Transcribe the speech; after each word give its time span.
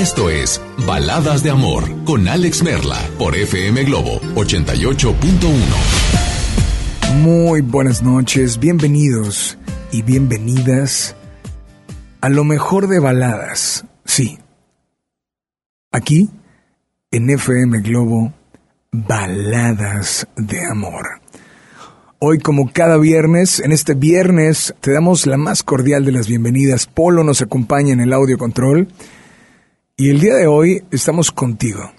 esto 0.00 0.28
es 0.28 0.60
Baladas 0.88 1.44
de 1.44 1.50
Amor 1.50 1.84
con 2.04 2.26
Alex 2.26 2.64
Merla 2.64 2.98
por 3.16 3.36
FM 3.36 3.84
Globo 3.84 4.20
88.1. 4.34 5.14
Muy 7.22 7.60
buenas 7.60 8.02
noches, 8.02 8.58
bienvenidos 8.58 9.56
y 9.92 10.02
bienvenidas 10.02 11.14
a 12.20 12.28
lo 12.28 12.42
mejor 12.42 12.88
de 12.88 12.98
baladas. 12.98 13.84
Sí, 14.04 14.40
aquí 15.92 16.28
en 17.12 17.30
FM 17.30 17.78
Globo, 17.82 18.32
Baladas 18.90 20.26
de 20.36 20.66
Amor. 20.66 21.20
Hoy, 22.18 22.40
como 22.40 22.72
cada 22.72 22.96
viernes, 22.96 23.60
en 23.60 23.70
este 23.70 23.94
viernes 23.94 24.74
te 24.80 24.92
damos 24.92 25.26
la 25.26 25.36
más 25.36 25.62
cordial 25.62 26.04
de 26.04 26.10
las 26.10 26.26
bienvenidas. 26.26 26.86
Polo 26.86 27.22
nos 27.22 27.42
acompaña 27.42 27.92
en 27.92 28.00
el 28.00 28.12
audio 28.12 28.38
control. 28.38 28.88
Y 29.96 30.10
el 30.10 30.18
día 30.18 30.34
de 30.34 30.48
hoy 30.48 30.82
estamos 30.90 31.30
contigo. 31.30 31.92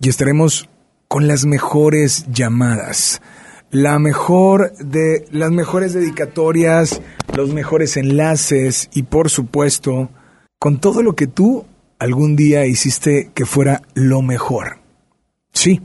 Y 0.00 0.08
estaremos 0.08 0.70
con 1.08 1.28
las 1.28 1.44
mejores 1.44 2.24
llamadas. 2.32 3.20
La 3.70 3.98
mejor 3.98 4.74
de 4.78 5.26
las 5.30 5.50
mejores 5.50 5.92
dedicatorias, 5.92 7.02
los 7.36 7.52
mejores 7.52 7.98
enlaces 7.98 8.88
y 8.94 9.02
por 9.02 9.28
supuesto, 9.28 10.08
con 10.58 10.80
todo 10.80 11.02
lo 11.02 11.16
que 11.16 11.26
tú 11.26 11.66
algún 11.98 12.34
día 12.34 12.64
hiciste 12.64 13.30
que 13.34 13.44
fuera 13.44 13.82
lo 13.92 14.22
mejor. 14.22 14.78
Sí, 15.52 15.82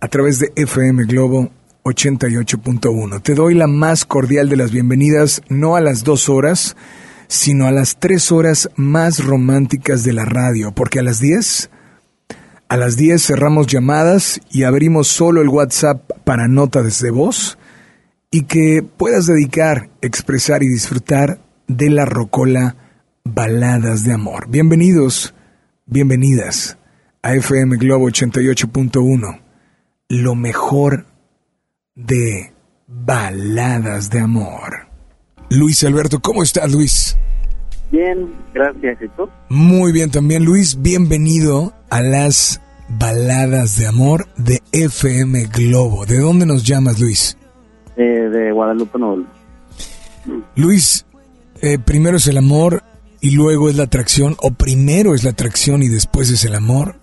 a 0.00 0.08
través 0.08 0.38
de 0.38 0.52
FM 0.54 1.04
Globo 1.04 1.48
88.1. 1.84 3.22
Te 3.22 3.34
doy 3.34 3.54
la 3.54 3.68
más 3.68 4.04
cordial 4.04 4.50
de 4.50 4.56
las 4.56 4.70
bienvenidas, 4.70 5.40
no 5.48 5.76
a 5.76 5.80
las 5.80 6.04
dos 6.04 6.28
horas, 6.28 6.76
sino 7.28 7.66
a 7.66 7.72
las 7.72 7.98
tres 7.98 8.32
horas 8.32 8.68
más 8.76 9.24
románticas 9.24 10.04
de 10.04 10.12
la 10.12 10.24
radio, 10.24 10.72
porque 10.72 10.98
a 10.98 11.02
las 11.02 11.20
diez, 11.20 11.70
a 12.68 12.76
las 12.76 12.96
diez 12.96 13.26
cerramos 13.26 13.66
llamadas 13.66 14.40
y 14.50 14.64
abrimos 14.64 15.08
solo 15.08 15.42
el 15.42 15.48
WhatsApp 15.48 16.10
para 16.24 16.48
nota 16.48 16.82
desde 16.82 17.10
voz 17.10 17.58
y 18.30 18.42
que 18.42 18.82
puedas 18.82 19.26
dedicar, 19.26 19.90
expresar 20.00 20.62
y 20.62 20.68
disfrutar 20.68 21.40
de 21.68 21.90
la 21.90 22.04
rocola 22.04 22.76
Baladas 23.24 24.04
de 24.04 24.12
Amor. 24.12 24.48
Bienvenidos, 24.48 25.34
bienvenidas 25.86 26.78
a 27.22 27.34
FM 27.34 27.76
Globo 27.76 28.08
88.1, 28.08 29.40
lo 30.08 30.34
mejor 30.34 31.06
de 31.94 32.52
baladas 32.86 34.10
de 34.10 34.20
amor. 34.20 34.83
Luis 35.54 35.84
Alberto, 35.84 36.20
¿cómo 36.20 36.42
estás, 36.42 36.72
Luis? 36.72 37.16
Bien, 37.92 38.34
gracias. 38.52 39.00
¿Y 39.02 39.08
tú? 39.10 39.28
Muy 39.48 39.92
bien 39.92 40.10
también, 40.10 40.44
Luis. 40.44 40.82
Bienvenido 40.82 41.72
a 41.90 42.02
las 42.02 42.60
baladas 42.88 43.78
de 43.78 43.86
amor 43.86 44.26
de 44.36 44.60
FM 44.72 45.46
Globo. 45.46 46.06
¿De 46.06 46.18
dónde 46.18 46.44
nos 46.44 46.64
llamas, 46.64 46.98
Luis? 46.98 47.38
Eh, 47.96 48.02
de 48.02 48.50
Guadalupe, 48.50 48.98
Nuevo. 48.98 49.24
Luis, 50.56 51.06
eh, 51.62 51.78
primero 51.78 52.16
es 52.16 52.26
el 52.26 52.38
amor 52.38 52.82
y 53.20 53.30
luego 53.30 53.70
es 53.70 53.76
la 53.76 53.84
atracción, 53.84 54.36
o 54.40 54.50
primero 54.50 55.14
es 55.14 55.22
la 55.22 55.30
atracción 55.30 55.82
y 55.82 55.88
después 55.88 56.30
es 56.30 56.44
el 56.44 56.56
amor. 56.56 56.96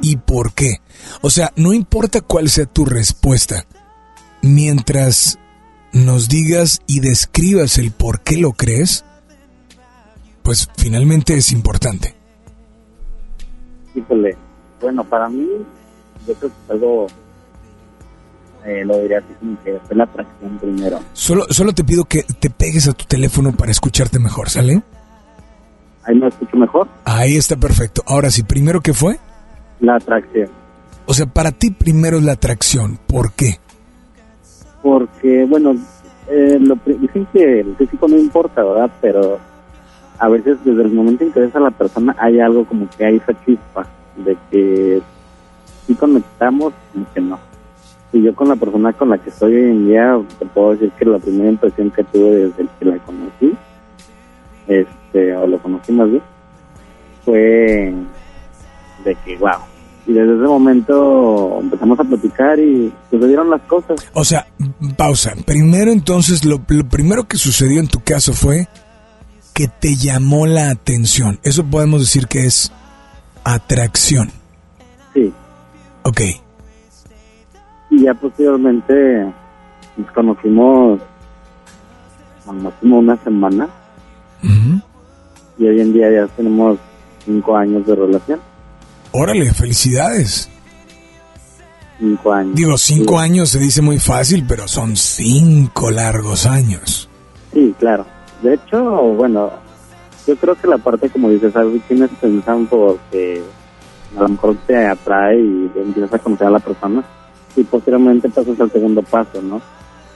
¿Y 0.00 0.16
por 0.16 0.54
qué? 0.54 0.78
O 1.20 1.28
sea, 1.28 1.52
no 1.56 1.74
importa 1.74 2.22
cuál 2.22 2.48
sea 2.48 2.64
tu 2.64 2.86
respuesta 2.86 3.66
mientras 4.40 5.38
nos 5.92 6.28
digas 6.28 6.80
y 6.86 7.00
describas 7.00 7.78
el 7.78 7.90
por 7.90 8.20
qué 8.20 8.36
lo 8.36 8.52
crees, 8.52 9.04
pues 10.42 10.68
finalmente 10.76 11.34
es 11.36 11.52
importante. 11.52 12.14
Híjole, 13.94 14.36
bueno, 14.80 15.04
para 15.04 15.28
mí, 15.28 15.46
yo 16.26 16.34
creo 16.34 16.50
que 16.50 16.56
es 16.64 16.70
algo, 16.70 17.06
eh, 18.64 18.84
lo 18.84 18.98
diría 18.98 19.18
así 19.18 19.28
como 19.38 19.62
que 19.62 19.78
fue 19.86 19.96
la 19.96 20.04
atracción 20.04 20.58
primero. 20.58 21.00
Solo, 21.12 21.46
solo 21.50 21.72
te 21.72 21.84
pido 21.84 22.04
que 22.04 22.22
te 22.22 22.50
pegues 22.50 22.88
a 22.88 22.92
tu 22.92 23.04
teléfono 23.04 23.52
para 23.52 23.70
escucharte 23.70 24.18
mejor, 24.18 24.50
¿sale? 24.50 24.82
Ahí 26.04 26.16
me 26.16 26.28
escucho 26.28 26.56
mejor. 26.56 26.88
Ahí 27.04 27.36
está 27.36 27.56
perfecto. 27.56 28.02
Ahora 28.06 28.30
sí, 28.30 28.42
primero 28.42 28.80
qué 28.80 28.94
fue? 28.94 29.18
La 29.80 29.96
atracción. 29.96 30.48
O 31.06 31.14
sea, 31.14 31.26
para 31.26 31.52
ti 31.52 31.70
primero 31.70 32.18
es 32.18 32.24
la 32.24 32.32
atracción. 32.32 32.98
¿Por 33.06 33.32
qué? 33.32 33.59
Porque, 34.82 35.44
bueno, 35.44 35.74
eh, 36.28 36.58
lo, 36.60 36.76
dicen 36.86 37.26
que 37.32 37.60
el 37.60 37.76
físico 37.76 38.08
no 38.08 38.16
importa, 38.16 38.62
¿verdad? 38.62 38.90
Pero 39.00 39.38
a 40.18 40.28
veces 40.28 40.58
desde 40.64 40.82
el 40.82 40.92
momento 40.92 41.24
en 41.24 41.32
que 41.32 41.40
ves 41.40 41.56
a 41.56 41.60
la 41.60 41.70
persona 41.70 42.14
hay 42.18 42.40
algo 42.40 42.64
como 42.64 42.88
que 42.90 43.04
hay 43.04 43.16
esa 43.16 43.32
chispa 43.44 43.86
de 44.16 44.36
que 44.50 45.02
sí 45.86 45.94
conectamos, 45.94 46.72
como 46.92 47.06
que 47.12 47.20
no. 47.20 47.38
Y 48.12 48.22
yo 48.22 48.34
con 48.34 48.48
la 48.48 48.56
persona 48.56 48.92
con 48.92 49.10
la 49.10 49.18
que 49.18 49.30
estoy 49.30 49.54
hoy 49.54 49.70
en 49.70 49.86
día, 49.86 50.20
te 50.38 50.46
puedo 50.46 50.72
decir 50.72 50.90
que 50.92 51.04
la 51.04 51.18
primera 51.18 51.50
impresión 51.50 51.90
que 51.90 52.04
tuve 52.04 52.30
desde 52.30 52.66
que 52.78 52.84
la 52.84 52.98
conocí, 52.98 53.54
este, 54.66 55.36
o 55.36 55.46
lo 55.46 55.58
conocí 55.58 55.92
más 55.92 56.10
bien, 56.10 56.22
fue 57.24 57.94
de 59.04 59.14
que, 59.24 59.36
wow. 59.36 59.69
Y 60.10 60.12
desde 60.12 60.34
ese 60.34 60.42
momento 60.42 61.60
empezamos 61.60 62.00
a 62.00 62.02
platicar 62.02 62.58
y 62.58 62.92
sucedieron 63.12 63.48
las 63.48 63.60
cosas. 63.62 64.04
O 64.12 64.24
sea, 64.24 64.44
pausa. 64.96 65.34
Primero 65.46 65.92
entonces, 65.92 66.44
lo, 66.44 66.60
lo 66.66 66.88
primero 66.88 67.28
que 67.28 67.36
sucedió 67.36 67.78
en 67.78 67.86
tu 67.86 68.00
caso 68.00 68.32
fue 68.32 68.66
que 69.54 69.68
te 69.68 69.94
llamó 69.94 70.48
la 70.48 70.70
atención. 70.70 71.38
Eso 71.44 71.62
podemos 71.62 72.00
decir 72.00 72.26
que 72.26 72.44
es 72.44 72.72
atracción. 73.44 74.32
Sí. 75.14 75.32
Ok. 76.02 76.22
Y 77.90 78.02
ya 78.02 78.12
posteriormente 78.14 79.32
nos 79.96 80.10
conocimos 80.10 81.00
como 82.80 82.98
una 82.98 83.16
semana 83.22 83.68
y 85.56 85.68
hoy 85.68 85.80
en 85.80 85.92
día 85.92 86.10
ya 86.10 86.26
tenemos 86.34 86.80
cinco 87.24 87.56
años 87.56 87.86
de 87.86 87.94
relación. 87.94 88.40
Órale, 89.12 89.52
felicidades. 89.52 90.48
Cinco 91.98 92.32
años. 92.32 92.54
Digo, 92.54 92.78
cinco 92.78 93.18
Sí. 93.18 93.24
años 93.24 93.48
se 93.50 93.58
dice 93.58 93.82
muy 93.82 93.98
fácil, 93.98 94.44
pero 94.48 94.66
son 94.68 94.96
cinco 94.96 95.90
largos 95.90 96.46
años. 96.46 97.08
Sí, 97.52 97.74
claro. 97.78 98.06
De 98.42 98.54
hecho, 98.54 98.82
bueno, 98.82 99.50
yo 100.26 100.36
creo 100.36 100.54
que 100.54 100.66
la 100.66 100.78
parte, 100.78 101.10
como 101.10 101.28
dices, 101.28 101.54
algo 101.56 101.76
tienes 101.88 102.10
pensando 102.20 102.68
porque 102.70 103.42
a 104.16 104.22
lo 104.22 104.28
mejor 104.28 104.56
te 104.66 104.86
atrae 104.86 105.38
y 105.40 105.70
empiezas 105.76 106.14
a 106.14 106.18
conocer 106.18 106.46
a 106.46 106.50
la 106.50 106.58
persona 106.60 107.04
y 107.56 107.64
posteriormente 107.64 108.28
pasas 108.30 108.58
al 108.60 108.70
segundo 108.70 109.02
paso, 109.02 109.42
¿no? 109.42 109.60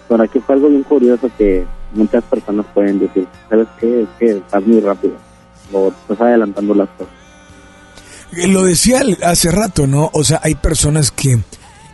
Pero 0.09 0.22
aquí 0.22 0.38
fue 0.41 0.55
algo 0.55 0.69
bien 0.69 0.84
curioso 0.84 1.28
que 1.37 1.66
muchas 1.93 2.22
personas 2.25 2.65
pueden 2.72 2.99
decir, 3.00 3.26
¿sabes 3.50 3.66
qué? 3.78 4.03
Es 4.03 4.09
que 4.19 4.31
estás 4.38 4.65
muy 4.66 4.81
rápido 4.81 5.15
o 5.72 5.88
estás 5.88 6.21
adelantando 6.21 6.75
las 6.75 6.88
cosas. 6.91 7.12
Eh, 8.37 8.49
Lo 8.49 8.65
decía 8.65 9.03
hace 9.22 9.50
rato, 9.50 9.87
¿no? 9.87 10.11
O 10.12 10.25
sea, 10.25 10.41
hay 10.43 10.55
personas 10.55 11.11
que 11.11 11.41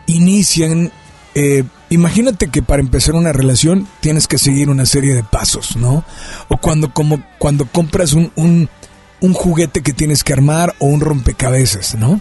inician... 0.07 0.93
eh, 1.35 1.65
imagínate 1.91 2.49
que 2.49 2.63
para 2.63 2.81
empezar 2.83 3.15
una 3.15 3.33
relación 3.33 3.87
tienes 4.01 4.27
que 4.29 4.39
seguir 4.39 4.71
una 4.71 4.87
serie 4.87 5.15
de 5.15 5.25
pasos, 5.25 5.77
¿no? 5.77 6.05
O 6.49 6.57
cuando, 6.57 6.93
como, 6.93 7.23
cuando 7.39 7.67
compras 7.67 8.13
un, 8.13 8.33
un, 8.37 8.69
un 9.21 9.33
juguete 9.33 9.83
que 9.83 9.93
tienes 9.93 10.23
que 10.25 10.33
armar 10.33 10.75
o 10.79 10.87
un 10.87 11.01
rompecabezas, 11.01 11.95
¿no? 11.97 12.21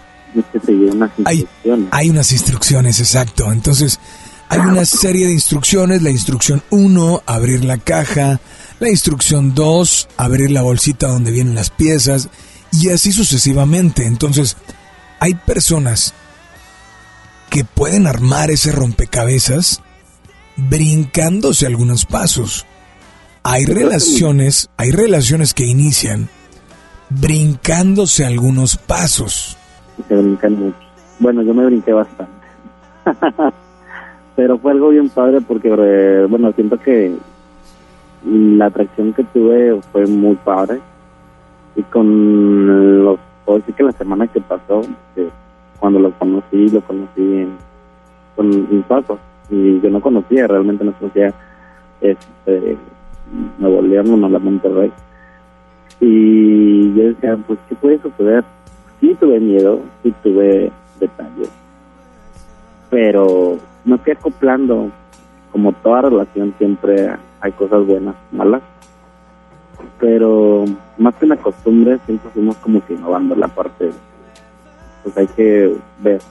Unas 0.68 1.12
Hay, 1.26 1.48
hay 1.92 2.10
unas 2.10 2.32
instrucciones, 2.32 3.00
exacto. 3.00 3.52
Entonces, 3.52 4.00
hay 4.48 4.60
una 4.60 4.86
serie 4.86 5.26
de 5.28 5.34
instrucciones. 5.34 6.02
La 6.04 6.12
instrucción 6.12 6.62
1, 6.70 7.24
abrir 7.26 7.64
la 7.66 7.78
caja. 7.78 8.40
La 8.80 8.90
instrucción 8.90 9.56
2, 9.56 10.08
abrir 10.18 10.52
la 10.52 10.62
bolsita 10.62 11.08
donde 11.08 11.32
vienen 11.32 11.56
las 11.56 11.70
piezas. 11.72 12.30
Y 12.72 12.90
así 12.90 13.12
sucesivamente. 13.12 14.06
Entonces, 14.06 14.58
hay 15.20 15.34
personas 15.34 16.14
que 17.50 17.66
pueden 17.66 18.08
armar 18.08 18.52
ese 18.52 18.72
rompecabezas 18.72 19.82
brincándose 20.56 21.66
algunos 21.66 22.06
pasos. 22.06 22.66
Hay 23.44 23.66
relaciones, 23.66 24.70
hay 24.78 24.92
relaciones 24.92 25.54
que 25.54 25.66
inician 25.66 26.30
brincándose 27.10 28.26
algunos 28.26 28.78
pasos. 28.78 29.58
se 30.08 30.16
brincan 30.16 30.60
mucho. 30.60 30.78
Bueno, 31.20 31.42
yo 31.42 31.54
me 31.54 31.66
brinqué 31.66 31.94
bastante. 31.94 32.32
Pero 34.36 34.58
fue 34.60 34.72
algo 34.72 34.90
bien 34.90 35.10
padre 35.10 35.42
porque, 35.42 35.70
eh, 35.70 36.26
bueno, 36.30 36.52
siento 36.54 36.80
que 36.80 37.14
la 38.26 38.68
atracción 38.68 39.14
que 39.14 39.24
tuve 39.26 39.82
fue 39.92 40.06
muy 40.06 40.36
padre. 40.36 40.80
Y 41.76 41.84
con 41.84 43.04
los, 43.04 43.20
puedo 43.46 43.60
decir 43.60 43.76
que 43.76 43.84
la 43.84 43.92
semana 43.94 44.28
que 44.28 44.42
pasó, 44.42 44.82
cuando 45.80 46.00
lo 46.00 46.12
conocí, 46.12 46.70
lo 46.70 46.82
conocí 46.82 47.22
en, 47.22 47.50
con 48.36 48.50
mis 48.50 48.86
pasos. 48.86 49.20
Y 49.50 49.80
yo 49.82 49.90
no 49.90 50.02
conocía, 50.02 50.48
realmente 50.48 50.84
no 50.84 50.94
conocía 50.94 51.34
este, 52.02 52.78
Nuevo 53.58 53.82
León, 53.82 54.20
no 54.20 54.30
la 54.30 54.40
Monterrey. 54.40 54.92
Y 56.00 56.94
yo 56.94 57.10
decía, 57.10 57.38
pues, 57.48 57.60
¿qué 57.68 57.76
puede 57.76 58.00
suceder? 58.00 58.44
Sí 59.00 59.16
tuve 59.20 59.40
miedo, 59.40 59.80
sí 60.04 60.14
tuve 60.24 60.72
detalles, 61.00 61.50
pero 62.90 63.58
me 63.86 63.98
fui 63.98 64.14
acoplando. 64.14 64.92
Como 65.52 65.74
toda 65.74 66.04
relación 66.04 66.54
siempre 66.58 67.10
hay 67.42 67.52
cosas 67.54 67.86
buenas, 67.88 68.16
malas, 68.32 68.62
pero 70.00 70.66
más 70.98 71.16
que 71.16 71.26
una 71.26 71.38
costumbre 71.38 72.00
siempre 72.06 72.30
fuimos 72.32 72.56
como 72.58 72.86
que 72.86 72.94
innovando 72.94 73.36
la 73.36 73.48
parte, 73.48 73.92
pues 75.04 75.18
hay 75.18 75.28
que 75.28 75.76
ver 76.00 76.22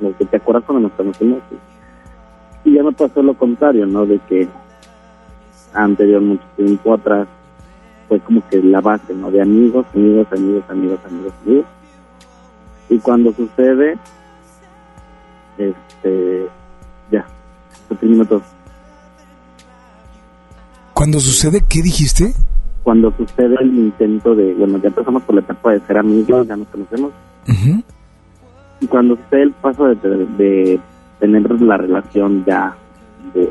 lo 0.00 0.16
que 0.16 0.24
te 0.24 0.36
acuerdas 0.36 0.64
cuando 0.64 0.88
nos 0.88 0.96
conocimos. 0.96 1.40
Y 2.64 2.74
ya 2.74 2.82
me 2.82 2.92
pasó 2.92 3.22
lo 3.22 3.34
contrario, 3.34 3.86
¿no? 3.86 4.04
De 4.06 4.18
que 4.28 4.48
anterior, 5.72 6.20
mucho 6.20 6.44
tiempo 6.56 6.94
atrás, 6.94 7.28
fue 8.08 8.20
como 8.20 8.46
que 8.48 8.62
la 8.62 8.80
base, 8.80 9.14
¿no? 9.14 9.30
De 9.30 9.40
amigos, 9.40 9.86
amigos, 9.94 10.26
amigos, 10.32 10.64
amigos, 10.68 11.00
amigos, 11.06 11.32
amigos. 11.44 11.66
Y 12.88 12.98
cuando 12.98 13.32
sucede, 13.32 13.98
este, 15.58 16.48
ya, 17.10 17.26
se 17.88 17.94
terminó 17.96 18.24
todo. 18.24 18.42
Cuando 20.94 21.20
sucede, 21.20 21.62
¿qué 21.68 21.82
dijiste? 21.82 22.34
Cuando 22.88 23.12
sucede 23.18 23.54
el 23.60 23.74
intento 23.76 24.34
de, 24.34 24.54
bueno, 24.54 24.78
ya 24.78 24.88
pasamos 24.88 25.22
por 25.24 25.34
la 25.34 25.42
etapa 25.42 25.72
de 25.72 25.80
ser 25.80 25.98
amigos, 25.98 26.46
ya 26.46 26.56
nos 26.56 26.68
conocemos. 26.68 27.12
Y 28.80 28.86
cuando 28.86 29.14
sucede 29.14 29.42
el 29.42 29.52
paso 29.52 29.88
de, 29.88 29.94
de, 29.94 30.26
de 30.38 30.80
tener 31.20 31.60
la 31.60 31.76
relación 31.76 32.46
ya, 32.46 32.74
de 33.34 33.46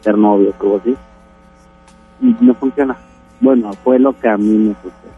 ser 0.00 0.16
novios, 0.16 0.54
algo 0.58 0.78
así, 0.78 0.96
y 2.22 2.34
no 2.40 2.54
funciona. 2.54 2.96
Bueno, 3.42 3.74
fue 3.84 3.98
lo 3.98 4.18
que 4.18 4.26
a 4.26 4.38
mí 4.38 4.56
me 4.56 4.74
sucedió. 4.76 5.12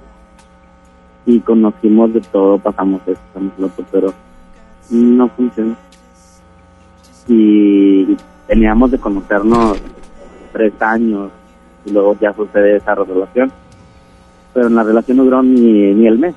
Y 1.26 1.38
conocimos 1.38 2.12
de 2.12 2.20
todo, 2.22 2.58
pasamos 2.58 3.00
esto, 3.06 3.22
pasamos 3.32 3.52
lo 3.56 3.66
otro, 3.68 3.84
pero 3.92 4.14
no 4.90 5.28
funcionó. 5.28 5.76
Y 7.28 8.16
teníamos 8.48 8.90
de 8.90 8.98
conocernos 8.98 9.80
tres 10.52 10.72
años 10.82 11.30
y 11.84 11.90
luego 11.90 12.16
ya 12.20 12.32
sucede 12.32 12.76
esa 12.76 12.94
relación. 12.94 13.52
Pero 14.54 14.68
en 14.68 14.74
la 14.74 14.82
relación 14.82 15.16
no 15.18 15.24
duró 15.24 15.42
ni, 15.42 15.94
ni 15.94 16.06
el 16.06 16.18
mes. 16.18 16.34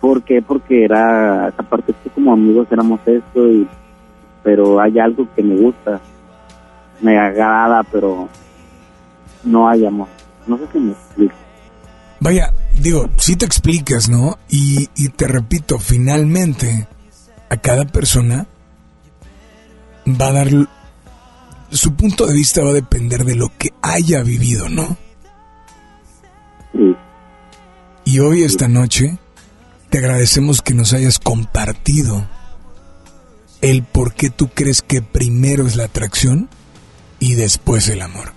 ¿Por 0.00 0.22
qué? 0.22 0.42
Porque 0.42 0.84
era 0.84 1.48
esa 1.48 1.62
parte 1.62 1.94
que 2.02 2.10
como 2.10 2.32
amigos 2.32 2.66
éramos 2.70 3.00
esto 3.06 3.48
y 3.48 3.66
pero 4.42 4.78
hay 4.78 4.98
algo 4.98 5.26
que 5.34 5.42
me 5.42 5.56
gusta, 5.56 5.98
me 7.00 7.18
agrada, 7.18 7.82
pero 7.90 8.28
no 9.42 9.68
hay 9.68 9.86
amor. 9.86 10.08
No 10.46 10.58
sé 10.58 10.64
si 10.70 10.78
me 10.78 10.92
explico. 10.92 11.34
Vaya, 12.20 12.52
digo, 12.78 13.08
si 13.16 13.36
te 13.36 13.46
explicas, 13.46 14.08
¿no? 14.10 14.38
Y, 14.48 14.88
y 14.94 15.08
te 15.08 15.26
repito, 15.26 15.78
finalmente, 15.78 16.86
a 17.48 17.56
cada 17.56 17.86
persona 17.86 18.46
va 20.08 20.28
a 20.28 20.32
dar... 20.32 20.48
Su 21.74 21.96
punto 21.96 22.26
de 22.28 22.34
vista 22.34 22.62
va 22.62 22.70
a 22.70 22.74
depender 22.74 23.24
de 23.24 23.34
lo 23.34 23.50
que 23.58 23.70
haya 23.82 24.22
vivido, 24.22 24.68
¿no? 24.68 24.96
Sí, 26.72 26.96
Y 28.04 28.20
hoy, 28.20 28.44
esta 28.44 28.68
noche, 28.68 29.18
te 29.90 29.98
agradecemos 29.98 30.62
que 30.62 30.72
nos 30.72 30.92
hayas 30.92 31.18
compartido 31.18 32.28
el 33.60 33.82
por 33.82 34.14
qué 34.14 34.30
tú 34.30 34.50
crees 34.54 34.82
que 34.82 35.02
primero 35.02 35.66
es 35.66 35.74
la 35.74 35.86
atracción 35.86 36.48
y 37.18 37.34
después 37.34 37.88
el 37.88 38.02
amor. 38.02 38.28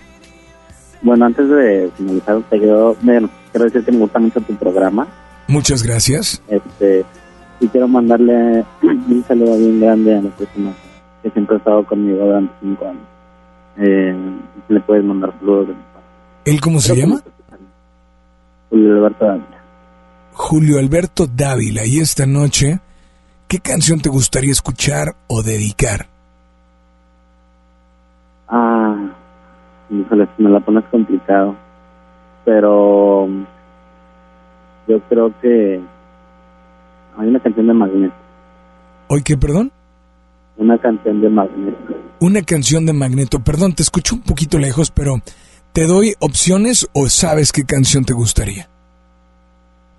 Bueno, 1.02 1.26
antes 1.26 1.48
de 1.48 1.92
finalizar, 1.96 2.42
te 2.50 2.58
quiero, 2.58 2.96
bueno, 3.02 3.30
quiero 3.52 3.66
decir 3.66 3.84
que 3.84 3.92
me 3.92 3.98
gusta 3.98 4.18
mucho 4.18 4.40
tu 4.40 4.56
programa. 4.56 5.06
Muchas 5.46 5.84
gracias. 5.84 6.42
Este, 6.48 7.04
y 7.60 7.68
quiero 7.68 7.86
mandarle 7.86 8.64
un 8.82 9.24
saludo 9.28 9.56
bien 9.58 9.80
grande 9.80 10.16
a 10.16 10.22
la 10.22 10.30
persona 10.30 10.72
que 11.22 11.30
siempre 11.30 11.54
ha 11.54 11.58
estado 11.58 11.86
conmigo 11.86 12.24
durante 12.24 12.52
cinco 12.60 12.88
años. 12.88 13.17
Eh, 13.78 14.14
le 14.68 14.80
puedes 14.80 15.04
mandar 15.04 15.32
saludos 15.38 15.68
de 15.68 15.74
mi 15.74 15.80
parte. 15.80 16.50
¿Él 16.50 16.60
cómo 16.60 16.80
se 16.80 16.96
llama? 16.96 17.22
Julio 18.70 18.96
Alberto 18.96 19.24
Dávila. 19.24 19.58
Julio 20.32 20.78
Alberto 20.78 21.26
Dávila. 21.26 21.86
Y 21.86 22.00
esta 22.00 22.26
noche, 22.26 22.80
¿qué 23.46 23.60
canción 23.60 24.00
te 24.00 24.08
gustaría 24.08 24.50
escuchar 24.50 25.14
o 25.28 25.42
dedicar? 25.42 26.06
Ah, 28.48 28.96
híjole, 29.90 30.28
me 30.38 30.50
la 30.50 30.60
pones 30.60 30.84
complicado. 30.90 31.54
Pero 32.44 33.28
yo 34.88 35.00
creo 35.08 35.32
que 35.40 35.80
hay 37.18 37.28
una 37.28 37.40
canción 37.40 37.66
de 37.66 37.74
Magneto. 37.74 38.14
¿Hoy 39.08 39.22
qué, 39.22 39.36
perdón? 39.36 39.70
Una 40.58 40.76
canción 40.76 41.20
de 41.20 41.30
Magneto. 41.30 41.94
Una 42.20 42.42
canción 42.42 42.84
de 42.84 42.92
Magneto. 42.92 43.38
Perdón, 43.38 43.74
te 43.74 43.82
escucho 43.82 44.16
un 44.16 44.22
poquito 44.22 44.58
lejos, 44.58 44.90
pero 44.90 45.20
¿te 45.72 45.86
doy 45.86 46.14
opciones 46.18 46.88
o 46.92 47.08
sabes 47.08 47.52
qué 47.52 47.62
canción 47.64 48.04
te 48.04 48.12
gustaría? 48.12 48.68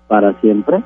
Para 0.06 0.38
siempre. 0.42 0.84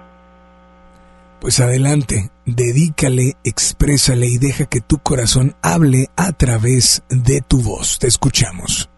Pues 1.41 1.59
adelante, 1.59 2.31
dedícale, 2.47 3.32
exprésale 3.43 4.26
y 4.26 4.38
deja 4.38 4.67
que 4.67 4.81
tu 4.81 4.99
corazón 4.99 5.55
hable 5.61 6.06
a 6.17 6.31
través 6.32 7.03
de 7.11 7.41
tu 7.41 7.61
voz. 7.61 7.99
Te 7.99 8.06
escuchamos. 8.06 8.88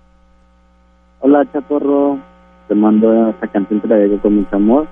Hola, 1.21 1.51
Chaporro. 1.53 2.19
Te 2.69 2.75
mando 2.75 3.31
esta 3.31 3.49
canción, 3.49 3.81
te 3.81 3.89
la 3.89 4.21
con 4.21 4.37
mucho 4.37 4.57
amor. 4.57 4.87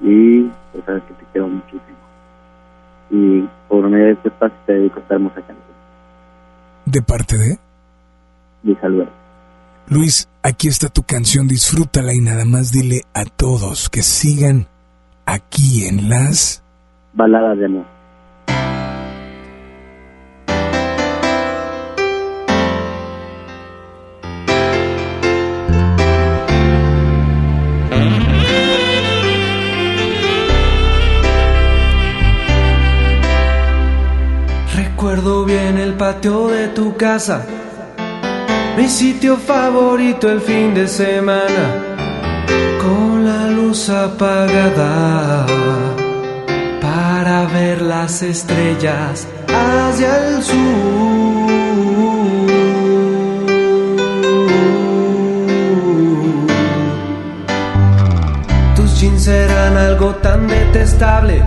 Y 0.00 0.42
pues 0.72 0.84
sabes 0.84 1.02
que 1.04 1.14
te 1.14 1.24
quiero 1.32 1.48
muchísimo. 1.48 2.05
Y 3.10 3.48
por 3.68 3.88
medio 3.88 4.06
de 4.06 4.12
este 4.12 4.28
espacio 4.28 4.56
te 4.66 4.72
dedico 4.74 5.00
esta 5.00 5.14
hermosa 5.14 5.36
canción. 5.36 5.56
De 6.86 7.02
parte 7.02 7.38
de 7.38 7.58
Luis 8.62 8.78
Alberto. 8.82 9.12
Luis, 9.88 10.28
aquí 10.42 10.68
está 10.68 10.88
tu 10.88 11.02
canción, 11.04 11.46
disfrútala 11.46 12.12
y 12.12 12.20
nada 12.20 12.44
más 12.44 12.72
dile 12.72 13.02
a 13.14 13.24
todos 13.24 13.88
que 13.88 14.02
sigan 14.02 14.66
aquí 15.24 15.86
en 15.86 16.08
las... 16.08 16.62
Baladas 17.12 17.58
de 17.58 17.66
amor. 17.66 17.95
Patio 36.06 36.46
de 36.46 36.68
tu 36.68 36.96
casa, 36.96 37.44
mi 38.76 38.88
sitio 38.88 39.36
favorito 39.36 40.30
el 40.30 40.40
fin 40.40 40.72
de 40.72 40.86
semana, 40.86 41.64
con 42.80 43.24
la 43.24 43.48
luz 43.48 43.88
apagada. 43.88 45.46
Para 46.80 47.46
ver 47.46 47.82
las 47.82 48.22
estrellas 48.22 49.26
hacia 49.48 50.12
el 50.28 50.42
sur. 50.44 50.86
Tus 58.76 59.00
jeans 59.00 59.26
eran 59.26 59.76
algo 59.76 60.14
tan 60.26 60.46
detestable. 60.46 61.42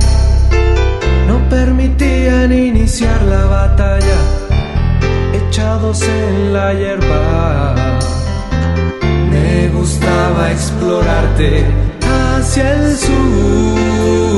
No 1.29 1.37
permitían 1.47 2.51
iniciar 2.51 3.21
la 3.21 3.45
batalla, 3.45 4.19
en 5.61 6.53
la 6.53 6.73
hierba. 6.73 7.75
Me 9.29 9.69
gustaba 9.69 10.51
explorarte 10.51 11.65
hacia 12.01 12.71
el 12.75 12.95
sur. 12.95 14.29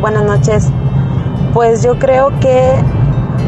Buenas 0.00 0.22
noches. 0.22 0.68
Pues 1.52 1.82
yo 1.82 1.98
creo 1.98 2.28
que 2.38 2.72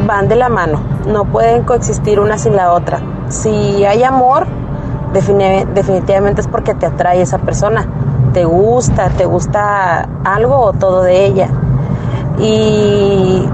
van 0.05 0.27
de 0.27 0.35
la 0.35 0.49
mano, 0.49 0.81
no 1.07 1.23
pueden 1.23 1.63
coexistir 1.63 2.19
una 2.19 2.37
sin 2.37 2.57
la 2.57 2.73
otra. 2.73 2.99
Si 3.29 3.85
hay 3.85 4.03
amor, 4.03 4.45
definitivamente 5.13 6.41
es 6.41 6.47
porque 6.49 6.73
te 6.73 6.87
atrae 6.87 7.21
esa 7.21 7.37
persona, 7.37 7.87
te 8.33 8.43
gusta, 8.43 9.09
te 9.11 9.25
gusta 9.25 10.09
algo 10.25 10.59
o 10.59 10.73
todo 10.73 11.03
de 11.03 11.25
ella. 11.25 11.47
Y 12.37 13.47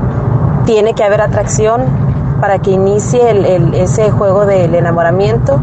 tiene 0.66 0.96
que 0.96 1.04
haber 1.04 1.22
atracción 1.22 1.84
para 2.42 2.58
que 2.58 2.72
inicie 2.72 3.22
ese 3.76 4.10
juego 4.10 4.48
del 4.48 4.74
enamoramiento 4.74 5.60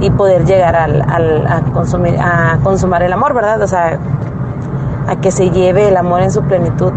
y 0.00 0.10
poder 0.10 0.44
llegar 0.44 0.76
a, 0.76 1.62
consumir, 1.72 2.16
a 2.20 2.58
consumar 2.62 3.02
el 3.02 3.12
amor, 3.12 3.34
¿verdad? 3.34 3.60
O 3.60 3.66
sea, 3.66 3.98
a 5.06 5.16
que 5.20 5.30
se 5.30 5.50
lleve 5.50 5.88
el 5.88 5.96
amor 5.96 6.22
en 6.22 6.30
su 6.30 6.42
plenitud. 6.42 6.92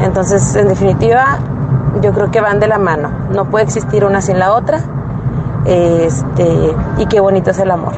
Entonces, 0.00 0.54
en 0.56 0.68
definitiva, 0.68 1.38
yo 2.02 2.12
creo 2.12 2.30
que 2.30 2.40
van 2.40 2.60
de 2.60 2.68
la 2.68 2.78
mano. 2.78 3.10
No 3.32 3.46
puede 3.46 3.64
existir 3.64 4.04
una 4.04 4.20
sin 4.20 4.38
la 4.38 4.52
otra. 4.52 4.80
Este, 5.64 6.74
y 6.98 7.06
qué 7.06 7.20
bonito 7.20 7.50
es 7.50 7.58
el 7.58 7.70
amor. 7.70 7.94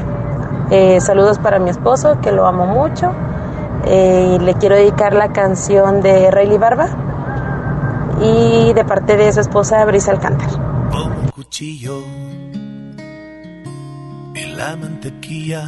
Eh, 0.69 0.99
saludos 1.01 1.37
para 1.37 1.59
mi 1.59 1.69
esposo, 1.69 2.19
que 2.21 2.31
lo 2.31 2.47
amo 2.47 2.65
mucho. 2.65 3.11
Eh, 3.85 4.37
y 4.37 4.43
le 4.43 4.53
quiero 4.55 4.75
dedicar 4.75 5.13
la 5.13 5.31
canción 5.31 6.01
de 6.01 6.31
Rayleigh 6.31 6.57
Barba. 6.57 6.87
Y 8.21 8.73
de 8.73 8.85
parte 8.85 9.17
de 9.17 9.31
su 9.31 9.39
esposa, 9.39 9.83
Brisa 9.85 10.11
Alcántar. 10.11 10.49
Como 10.91 11.31
cuchillo 11.33 12.03
en 14.33 14.57
la 14.57 14.75
mantequilla 14.75 15.63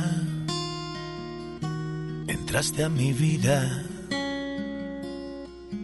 entraste 2.28 2.84
a 2.84 2.90
mi 2.90 3.12
vida 3.12 3.83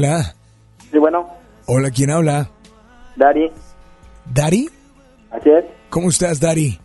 Hola. 0.00 0.34
Sí, 0.90 0.96
bueno, 0.96 1.28
Hola, 1.66 1.90
¿quién 1.90 2.10
habla? 2.10 2.48
Dari, 3.16 3.52
¿Dari? 4.32 4.66
así 5.30 5.50
es. 5.50 5.66
¿Cómo 5.90 6.08
estás, 6.08 6.40
Dari? 6.40 6.78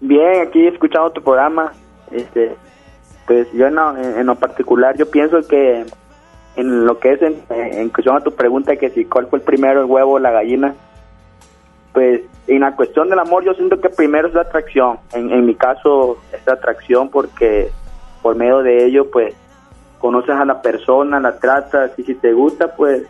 Bien, 0.00 0.40
aquí 0.48 0.66
escuchando 0.66 1.10
tu 1.10 1.22
programa. 1.22 1.74
Este, 2.10 2.56
pues 3.26 3.46
yo 3.52 3.66
en 3.66 3.74
lo, 3.74 3.98
en 3.98 4.24
lo 4.24 4.34
particular, 4.34 4.96
yo 4.96 5.10
pienso 5.10 5.46
que 5.46 5.84
en 6.56 6.86
lo 6.86 6.98
que 6.98 7.12
es 7.12 7.20
en, 7.20 7.42
en 7.50 7.90
cuestión 7.90 8.16
a 8.16 8.24
tu 8.24 8.34
pregunta, 8.34 8.74
que 8.76 8.88
si 8.88 9.04
cuál 9.04 9.26
fue 9.26 9.40
el 9.40 9.44
primero, 9.44 9.80
el 9.82 9.90
huevo 9.90 10.12
o 10.12 10.18
la 10.18 10.30
gallina, 10.30 10.74
pues 11.92 12.22
en 12.46 12.60
la 12.60 12.74
cuestión 12.76 13.10
del 13.10 13.18
amor, 13.18 13.44
yo 13.44 13.52
siento 13.52 13.78
que 13.78 13.90
primero 13.90 14.28
es 14.28 14.32
la 14.34 14.40
atracción. 14.40 15.00
En, 15.12 15.30
en 15.30 15.44
mi 15.44 15.54
caso, 15.54 16.16
es 16.32 16.40
la 16.46 16.54
atracción 16.54 17.10
porque 17.10 17.68
por 18.22 18.36
medio 18.36 18.62
de 18.62 18.86
ello, 18.86 19.10
pues 19.10 19.34
conoces 19.98 20.34
a 20.34 20.44
la 20.44 20.62
persona, 20.62 21.20
la 21.20 21.38
tratas 21.38 21.92
y 21.98 22.04
si 22.04 22.14
te 22.14 22.32
gusta, 22.32 22.74
pues 22.74 23.04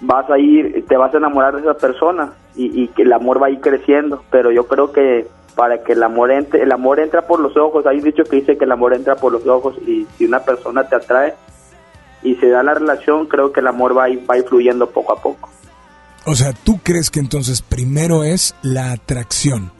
vas 0.00 0.30
a 0.30 0.38
ir, 0.38 0.84
te 0.86 0.96
vas 0.96 1.14
a 1.14 1.18
enamorar 1.18 1.54
de 1.56 1.62
esa 1.62 1.74
persona 1.74 2.32
y, 2.54 2.82
y 2.82 2.88
que 2.88 3.02
el 3.02 3.12
amor 3.12 3.42
va 3.42 3.48
a 3.48 3.50
ir 3.50 3.60
creciendo. 3.60 4.22
Pero 4.30 4.50
yo 4.52 4.66
creo 4.66 4.92
que 4.92 5.26
para 5.54 5.82
que 5.82 5.92
el 5.92 6.02
amor 6.02 6.30
entre, 6.30 6.62
el 6.62 6.70
amor 6.70 7.00
entra 7.00 7.22
por 7.22 7.40
los 7.40 7.56
ojos. 7.56 7.84
Hay 7.86 7.98
un 7.98 8.04
dicho 8.04 8.22
que 8.22 8.36
dice 8.36 8.56
que 8.56 8.64
el 8.64 8.70
amor 8.70 8.94
entra 8.94 9.16
por 9.16 9.32
los 9.32 9.44
ojos 9.46 9.74
y 9.86 10.06
si 10.16 10.24
una 10.24 10.40
persona 10.40 10.88
te 10.88 10.94
atrae 10.94 11.34
y 12.22 12.36
se 12.36 12.48
da 12.48 12.62
la 12.62 12.74
relación, 12.74 13.26
creo 13.26 13.52
que 13.52 13.58
el 13.58 13.66
amor 13.66 13.96
va 13.96 14.08
ir, 14.08 14.20
va 14.28 14.34
a 14.34 14.38
ir 14.38 14.44
fluyendo 14.44 14.88
poco 14.88 15.14
a 15.14 15.20
poco. 15.20 15.48
O 16.26 16.36
sea, 16.36 16.52
¿tú 16.52 16.78
crees 16.82 17.10
que 17.10 17.18
entonces 17.18 17.62
primero 17.62 18.22
es 18.22 18.54
la 18.62 18.92
atracción 18.92 19.72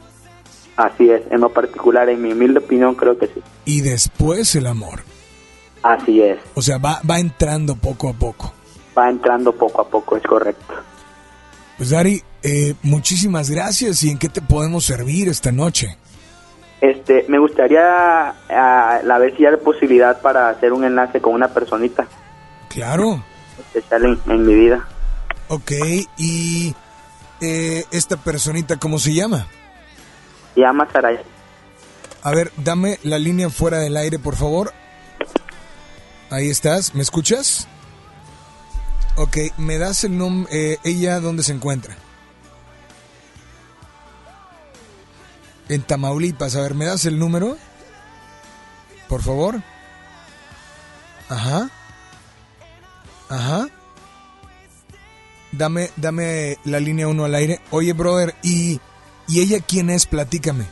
Así 0.79 1.09
es, 1.09 1.21
en 1.29 1.41
lo 1.41 1.49
particular, 1.49 2.07
en 2.07 2.21
mi 2.21 2.31
humilde 2.31 2.59
opinión, 2.59 2.95
creo 2.95 3.17
que 3.17 3.27
sí. 3.27 3.41
y 3.65 3.81
después 3.81 4.55
el 4.55 4.65
amor? 4.65 5.01
Así 5.83 6.21
es, 6.21 6.37
O 6.55 6.61
sea, 6.61 6.77
va, 6.77 7.01
va 7.09 7.19
entrando 7.19 7.75
poco 7.75 8.09
a 8.09 8.13
poco. 8.13 8.53
va 8.97 9.09
entrando 9.09 9.53
poco 9.53 9.81
a 9.81 9.87
poco, 9.87 10.17
es 10.17 10.23
correcto. 10.23 10.73
Pues 11.77 11.89
Dari, 11.91 12.21
eh, 12.43 12.73
muchísimas 12.83 13.49
gracias. 13.49 14.03
¿Y 14.03 14.09
en 14.11 14.17
qué 14.17 14.27
te 14.27 14.41
podemos 14.41 14.83
servir 14.83 15.29
esta 15.29 15.51
noche? 15.53 15.97
Este, 16.81 17.25
me 17.29 17.39
gustaría 17.39 18.29
a, 18.49 18.99
la 19.03 19.17
ver 19.17 19.35
si 19.37 19.45
hay 19.45 19.55
posibilidad 19.57 20.21
para 20.21 20.49
hacer 20.49 20.73
un 20.73 20.83
enlace 20.83 21.21
con 21.21 21.33
una 21.33 21.47
personita 21.49 22.07
Claro. 22.69 23.23
especial 23.57 24.05
en, 24.05 24.19
en 24.33 24.45
mi 24.45 24.53
vida. 24.55 24.85
Ok, 25.47 25.71
y 26.17 26.75
eh, 27.41 27.85
esta 27.91 28.17
personita, 28.17 28.77
¿cómo 28.77 28.99
se 28.99 29.13
llama? 29.13 29.47
Se 30.55 30.61
llama 30.61 30.87
Saray. 30.91 31.17
A 32.23 32.31
ver, 32.31 32.51
dame 32.57 32.99
la 33.03 33.17
línea 33.17 33.49
fuera 33.49 33.79
del 33.79 33.95
aire, 33.97 34.19
por 34.19 34.35
favor. 34.35 34.73
Ahí 36.29 36.49
estás, 36.49 36.93
¿me 36.93 37.01
escuchas? 37.01 37.67
Ok, 39.15 39.37
¿me 39.57 39.77
das 39.77 40.03
el 40.03 40.17
nombre? 40.17 40.79
¿Ella 40.83 41.19
dónde 41.19 41.43
se 41.43 41.53
encuentra? 41.53 41.95
En 45.69 45.81
Tamaulipas. 45.81 46.55
A 46.55 46.61
ver, 46.61 46.73
¿me 46.73 46.85
das 46.85 47.05
el 47.05 47.19
número? 47.19 47.57
Por 49.07 49.21
favor. 49.21 49.55
Ajá. 51.29 51.69
Ajá. 53.29 53.67
Dame, 55.51 55.89
dame 55.95 56.57
la 56.63 56.79
línea 56.79 57.07
1 57.07 57.25
al 57.25 57.35
aire. 57.35 57.59
Oye, 57.71 57.93
brother, 57.93 58.35
¿y, 58.43 58.79
¿y 59.27 59.41
ella 59.41 59.59
quién 59.67 59.89
es? 59.89 60.05
Platícame. 60.05 60.65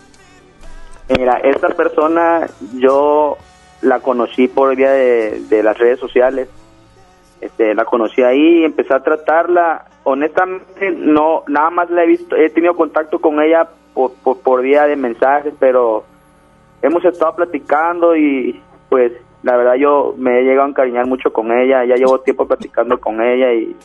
Mira, 1.09 1.37
esta 1.37 1.69
persona 1.69 2.47
yo 2.73 3.37
la 3.81 3.99
conocí 3.99 4.47
por 4.47 4.75
vía 4.75 4.91
de, 4.91 5.41
de 5.49 5.63
las 5.63 5.77
redes 5.77 5.99
sociales. 5.99 6.49
Este, 7.39 7.75
la 7.75 7.85
conocí 7.85 8.23
ahí, 8.23 8.63
empecé 8.63 8.93
a 8.93 9.03
tratarla. 9.03 9.85
Honestamente, 10.03 10.91
no, 10.91 11.43
nada 11.47 11.69
más 11.69 11.89
la 11.89 12.03
he 12.03 12.07
visto, 12.07 12.35
he 12.35 12.49
tenido 12.49 12.75
contacto 12.75 13.19
con 13.19 13.41
ella 13.41 13.67
por, 13.93 14.13
por, 14.23 14.39
por 14.39 14.61
vía 14.61 14.85
de 14.87 14.95
mensajes, 14.95 15.53
pero 15.59 16.03
hemos 16.81 17.03
estado 17.05 17.35
platicando 17.35 18.15
y 18.15 18.61
pues 18.89 19.11
la 19.43 19.55
verdad 19.57 19.75
yo 19.75 20.15
me 20.17 20.39
he 20.39 20.43
llegado 20.43 20.65
a 20.65 20.69
encariñar 20.69 21.05
mucho 21.05 21.31
con 21.31 21.51
ella. 21.51 21.85
Ya 21.85 21.95
llevo 21.95 22.19
tiempo 22.19 22.47
platicando 22.47 22.99
con 22.99 23.21
ella 23.21 23.53
y 23.53 23.75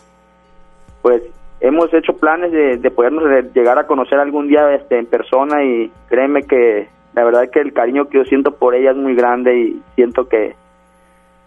pues 1.02 1.22
hemos 1.60 1.92
hecho 1.92 2.14
planes 2.14 2.52
de, 2.52 2.78
de 2.78 2.90
podernos 2.90 3.24
llegar 3.54 3.78
a 3.78 3.86
conocer 3.86 4.18
algún 4.18 4.48
día 4.48 4.74
este, 4.74 4.98
en 4.98 5.06
persona 5.06 5.62
y 5.62 5.92
créeme 6.08 6.42
que 6.44 6.88
la 7.14 7.24
verdad 7.24 7.48
que 7.52 7.60
el 7.60 7.72
cariño 7.72 8.08
que 8.08 8.18
yo 8.18 8.24
siento 8.24 8.56
por 8.56 8.74
ella 8.74 8.90
es 8.92 8.96
muy 8.96 9.14
grande 9.14 9.58
y 9.58 9.82
siento 9.94 10.28
que 10.28 10.54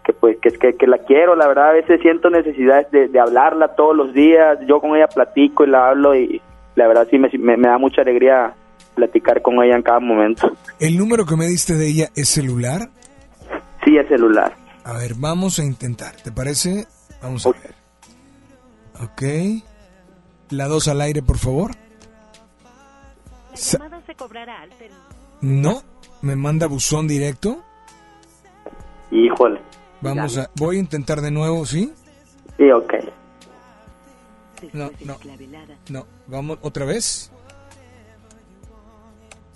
que 0.04 0.12
pues 0.12 0.36
que, 0.40 0.50
que, 0.52 0.76
que 0.76 0.86
la 0.86 0.98
quiero, 0.98 1.34
la 1.34 1.48
verdad 1.48 1.70
a 1.70 1.72
veces 1.72 2.00
siento 2.00 2.30
necesidad 2.30 2.88
de, 2.90 3.08
de 3.08 3.18
hablarla 3.20 3.74
todos 3.74 3.96
los 3.96 4.12
días, 4.14 4.58
yo 4.68 4.80
con 4.80 4.94
ella 4.96 5.08
platico 5.08 5.64
y 5.64 5.68
la 5.68 5.88
hablo 5.88 6.14
y 6.14 6.40
la 6.76 6.86
verdad 6.86 7.08
sí 7.10 7.18
me, 7.18 7.28
me, 7.38 7.56
me 7.56 7.66
da 7.68 7.76
mucha 7.78 8.02
alegría 8.02 8.54
platicar 8.94 9.42
con 9.42 9.60
ella 9.64 9.74
en 9.76 9.82
cada 9.82 9.98
momento. 9.98 10.52
¿El 10.78 10.96
número 10.96 11.26
que 11.26 11.34
me 11.36 11.46
diste 11.46 11.74
de 11.74 11.88
ella 11.88 12.08
es 12.14 12.28
celular? 12.28 12.88
Sí, 13.84 13.96
es 13.98 14.06
celular. 14.08 14.52
A 14.84 14.92
ver, 14.92 15.14
vamos 15.16 15.58
a 15.58 15.64
intentar. 15.64 16.14
¿Te 16.22 16.30
parece? 16.30 16.86
Vamos 17.20 17.44
a 17.46 17.50
ver. 17.50 17.74
Ok. 19.02 19.22
La 20.50 20.68
2 20.68 20.86
al 20.88 21.00
aire, 21.00 21.22
por 21.22 21.38
favor. 21.38 21.72
Sa- 23.54 23.78
se 24.06 24.14
cobrará 24.14 24.60
al. 24.60 24.70
No, 25.40 25.82
me 26.22 26.36
manda 26.36 26.66
buzón 26.66 27.06
directo. 27.08 27.62
Híjole. 29.10 29.60
Vamos 30.00 30.36
a... 30.38 30.50
Voy 30.56 30.76
a 30.76 30.80
intentar 30.80 31.20
de 31.20 31.30
nuevo, 31.30 31.64
¿sí? 31.64 31.92
Sí, 32.56 32.70
ok. 32.70 32.94
No, 34.72 34.90
no. 35.04 35.16
No, 35.88 36.06
vamos 36.26 36.58
otra 36.62 36.84
vez. 36.84 37.30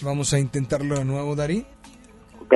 Vamos 0.02 0.32
a 0.32 0.38
intentarlo 0.38 0.98
de 0.98 1.04
nuevo, 1.04 1.34
Dari. 1.36 1.66
Ok. 2.42 2.54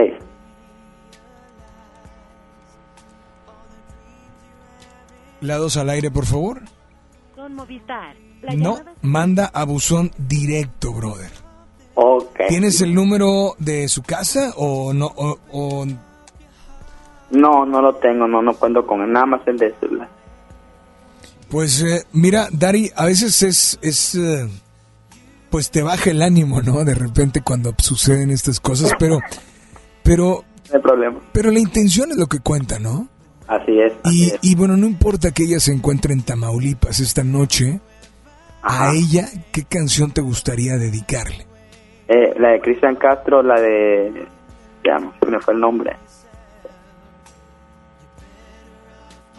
La 5.40 5.56
2 5.56 5.76
al 5.76 5.90
aire, 5.90 6.10
por 6.10 6.24
favor. 6.26 6.62
Con 7.34 7.54
Movistar. 7.54 8.16
La 8.42 8.54
No, 8.54 8.76
llamada 8.78 8.94
manda 9.02 9.46
a 9.46 9.64
buzón 9.64 10.10
directo, 10.16 10.92
brother. 10.92 11.30
¿Tienes 12.48 12.80
el 12.80 12.94
número 12.94 13.54
de 13.58 13.88
su 13.88 14.02
casa 14.02 14.52
o 14.56 14.92
no? 14.92 15.06
O, 15.16 15.38
o- 15.52 15.86
No, 17.30 17.64
no 17.66 17.80
lo 17.80 17.94
tengo, 17.96 18.26
no, 18.26 18.42
no 18.42 18.54
cuento 18.54 18.86
con 18.86 19.02
él, 19.02 19.12
nada 19.12 19.26
más 19.26 19.40
el 19.46 19.58
de 19.58 19.74
celular. 19.80 20.08
Pues 21.50 21.82
eh, 21.82 22.04
mira, 22.12 22.48
Dari, 22.50 22.90
a 22.96 23.04
veces 23.06 23.42
es, 23.42 23.78
es 23.82 24.14
eh, 24.16 24.48
pues 25.50 25.70
te 25.70 25.82
baja 25.82 26.10
el 26.10 26.22
ánimo, 26.22 26.62
¿no? 26.62 26.84
De 26.84 26.94
repente 26.94 27.42
cuando 27.42 27.74
suceden 27.78 28.30
estas 28.30 28.58
cosas, 28.60 28.92
pero, 28.98 29.20
pero, 30.02 30.44
No 30.70 30.76
hay 30.76 30.82
problema. 30.82 31.20
pero 31.32 31.50
la 31.52 31.60
intención 31.60 32.10
es 32.10 32.16
lo 32.16 32.26
que 32.26 32.40
cuenta, 32.40 32.78
¿no? 32.80 33.08
Así 33.46 33.78
es. 33.78 33.92
así 34.02 34.24
Y, 34.24 34.26
es. 34.30 34.38
y 34.42 34.54
bueno, 34.56 34.76
no 34.76 34.86
importa 34.86 35.30
que 35.30 35.44
ella 35.44 35.60
se 35.60 35.72
encuentre 35.72 36.12
en 36.12 36.22
Tamaulipas 36.22 36.98
esta 36.98 37.22
noche, 37.22 37.80
Ajá. 38.62 38.90
a 38.90 38.94
ella, 38.94 39.28
¿qué 39.52 39.62
canción 39.64 40.10
te 40.10 40.22
gustaría 40.22 40.76
dedicarle? 40.76 41.46
Eh, 42.14 42.32
la 42.38 42.50
de 42.50 42.60
Cristian 42.60 42.94
Castro, 42.94 43.42
la 43.42 43.60
de... 43.60 44.28
Ya, 44.84 45.00
se 45.20 45.30
me 45.30 45.40
fue 45.40 45.54
el 45.54 45.60
nombre. 45.60 45.96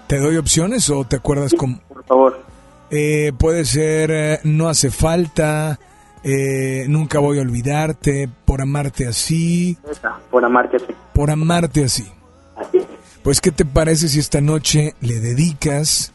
¿Te 0.08 0.20
doy 0.20 0.36
opciones 0.36 0.90
o 0.90 1.06
te 1.06 1.16
acuerdas 1.16 1.54
con... 1.54 1.78
Por 1.80 2.04
favor. 2.04 2.42
Eh, 2.90 3.32
puede 3.38 3.64
ser 3.64 4.12
eh, 4.12 4.40
No 4.44 4.68
hace 4.68 4.92
falta, 4.92 5.80
eh, 6.22 6.86
Nunca 6.90 7.20
voy 7.20 7.40
a 7.40 7.44
olvidarte, 7.44 8.30
Por 8.44 8.62
amarte 8.62 9.08
así, 9.08 9.78
Esa, 9.90 10.20
por 10.30 10.44
amarte 10.44 10.76
así. 10.76 10.94
Por 11.14 11.32
amarte 11.32 11.86
así. 11.86 12.12
Así 12.58 12.80
es. 12.80 12.88
Pues, 13.24 13.40
¿qué 13.40 13.52
te 13.52 13.64
parece 13.64 14.10
si 14.10 14.20
esta 14.20 14.42
noche 14.42 14.96
le 15.00 15.22
dedicas, 15.22 16.12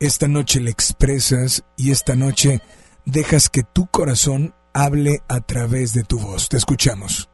esta 0.00 0.26
noche 0.26 0.58
le 0.58 0.72
expresas 0.72 1.62
y 1.76 1.92
esta 1.92 2.16
noche 2.16 2.62
dejas 3.04 3.48
que 3.48 3.62
tu 3.62 3.86
corazón 3.86 4.54
hable 4.72 5.18
a 5.28 5.40
través 5.40 5.94
de 5.94 6.02
tu 6.02 6.18
voz? 6.18 6.48
Te 6.48 6.56
escuchamos. 6.56 7.28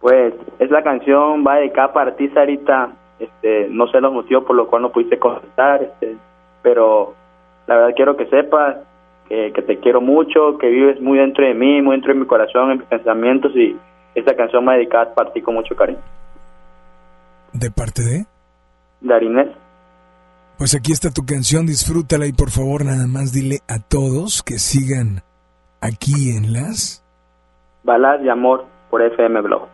Pues 0.00 0.34
esa 0.58 0.82
canción 0.82 1.44
va 1.46 1.56
dedicada 1.56 1.92
para 1.92 2.16
ti, 2.16 2.28
Sarita. 2.28 2.92
Este, 3.18 3.68
no 3.68 3.86
sé 3.86 4.00
los 4.00 4.12
motivos 4.12 4.44
por 4.44 4.56
los 4.56 4.66
cuales 4.66 4.88
no 4.88 4.92
pudiste 4.92 5.18
contestar, 5.18 5.82
este, 5.82 6.16
pero 6.60 7.14
la 7.68 7.76
verdad 7.76 7.94
quiero 7.94 8.16
que 8.16 8.26
sepas 8.26 8.78
que, 9.28 9.52
que 9.54 9.62
te 9.62 9.78
quiero 9.78 10.00
mucho, 10.00 10.58
que 10.58 10.68
vives 10.68 11.00
muy 11.00 11.18
dentro 11.18 11.46
de 11.46 11.54
mí, 11.54 11.80
muy 11.80 11.94
dentro 11.94 12.12
de 12.12 12.18
mi 12.18 12.26
corazón, 12.26 12.72
en 12.72 12.78
mis 12.78 12.88
pensamientos 12.88 13.52
y 13.54 13.76
esta 14.16 14.34
canción 14.34 14.66
va 14.66 14.74
dedicada 14.74 15.14
para 15.14 15.32
ti 15.32 15.40
con 15.40 15.54
mucho 15.54 15.76
cariño. 15.76 16.00
¿De 17.52 17.70
parte 17.70 18.02
de? 18.02 18.26
Darinés, 19.00 19.48
Pues 20.58 20.74
aquí 20.74 20.92
está 20.92 21.10
tu 21.10 21.24
canción, 21.24 21.66
disfrútala 21.66 22.26
y 22.26 22.32
por 22.32 22.50
favor 22.50 22.84
nada 22.84 23.06
más 23.06 23.32
dile 23.32 23.60
a 23.68 23.78
todos 23.78 24.42
que 24.42 24.58
sigan 24.58 25.22
aquí 25.82 26.30
en 26.30 26.52
las... 26.52 27.04
Balas 27.82 28.22
de 28.22 28.30
Amor 28.30 28.64
por 28.90 29.02
FM 29.02 29.40
Blog. 29.42 29.68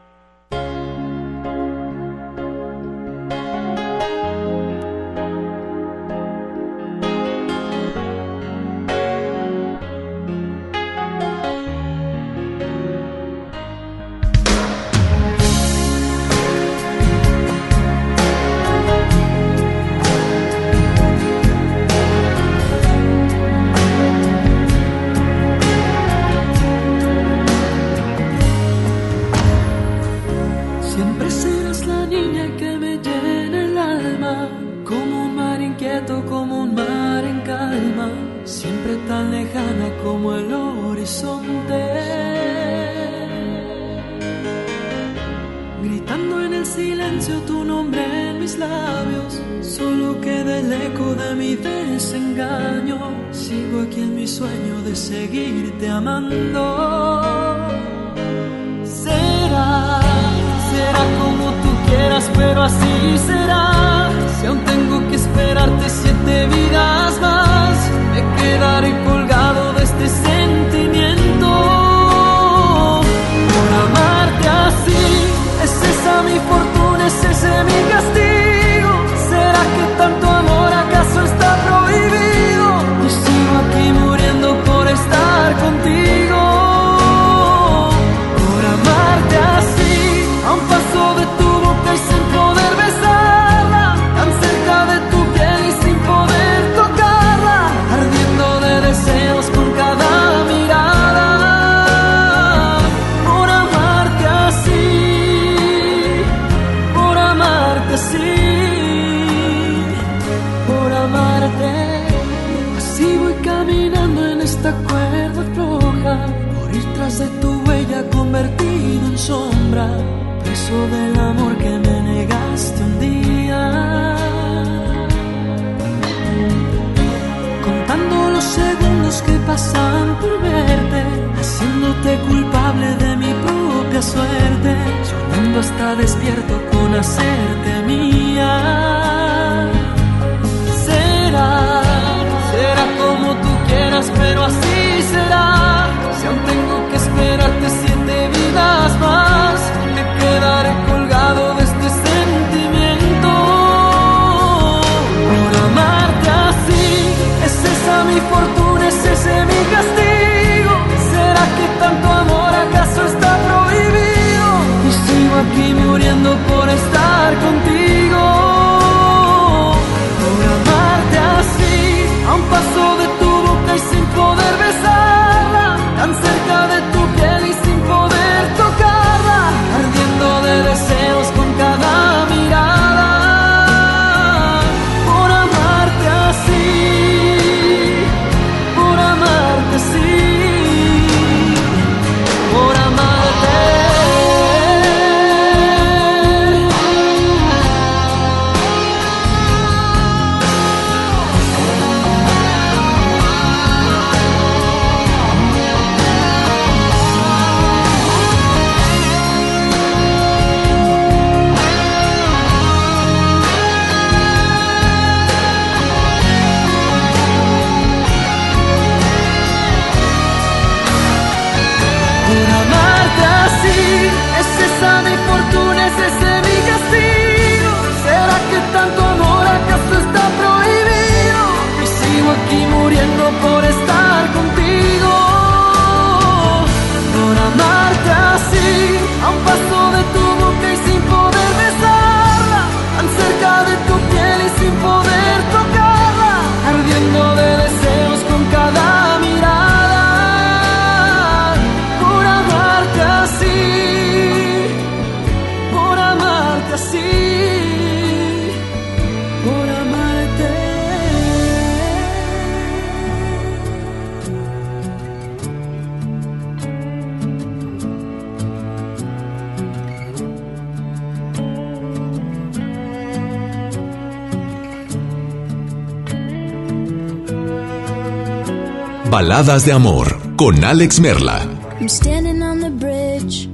Baladas 279.19 279.65
de 279.67 279.73
amor 279.73 280.37
con 280.37 280.63
Alex 280.63 281.01
Merla. 281.01 281.41
I'm 281.81 281.89
standing 281.89 282.41
on 282.41 282.61
the 282.61 282.71
bridge. 282.71 283.49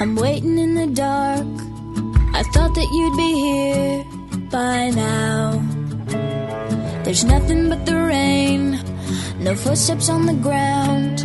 I'm 0.00 0.16
waiting 0.16 0.58
in 0.58 0.74
the 0.74 0.88
dark. 0.88 1.46
I 2.34 2.42
thought 2.52 2.74
that 2.74 2.88
you'd 2.96 3.16
be 3.16 3.32
here 3.46 4.04
by 4.50 4.90
now. 4.90 5.62
There's 7.04 7.22
nothing 7.24 7.68
but 7.68 7.86
the 7.86 7.94
rain, 7.94 8.76
no 9.38 9.54
footsteps 9.54 10.08
on 10.10 10.26
the 10.26 10.34
ground. 10.34 11.20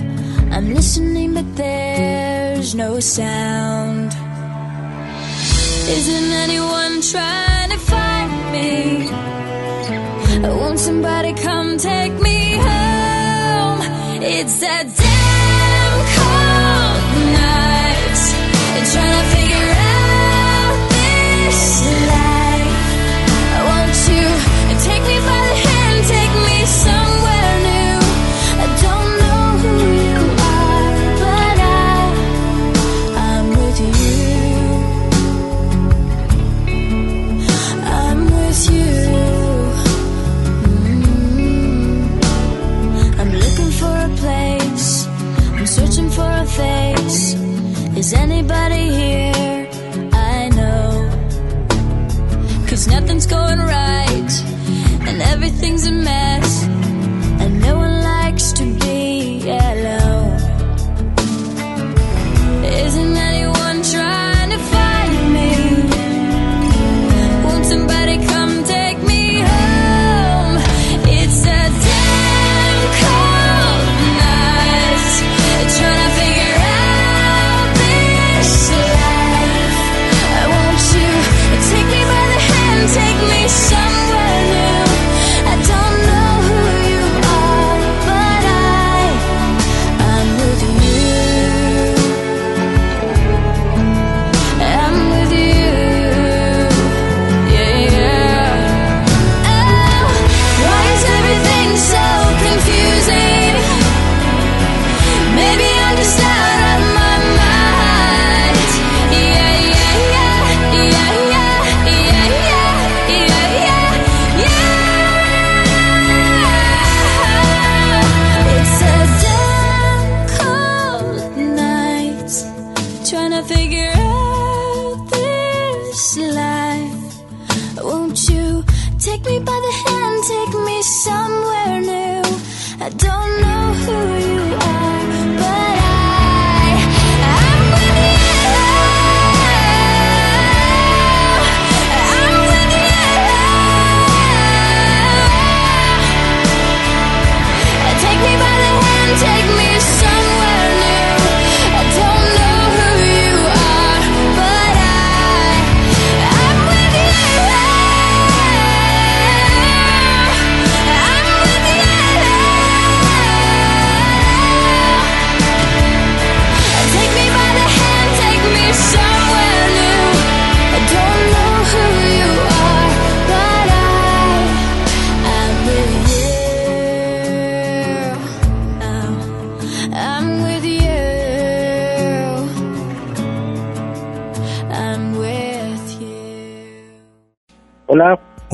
I'm 0.54 0.72
listening, 0.72 1.34
but 1.34 1.56
there's 1.56 2.76
no 2.76 3.00
sound. 3.00 4.14
Isn't 5.98 6.32
anyone 6.46 7.02
trying 7.02 7.72
to 7.72 7.80
find 7.80 8.32
me? 8.54 9.10
Won't 10.48 10.78
somebody 10.78 11.34
come 11.34 11.80
take 11.80 12.14
me? 12.22 12.33
dead 14.64 14.93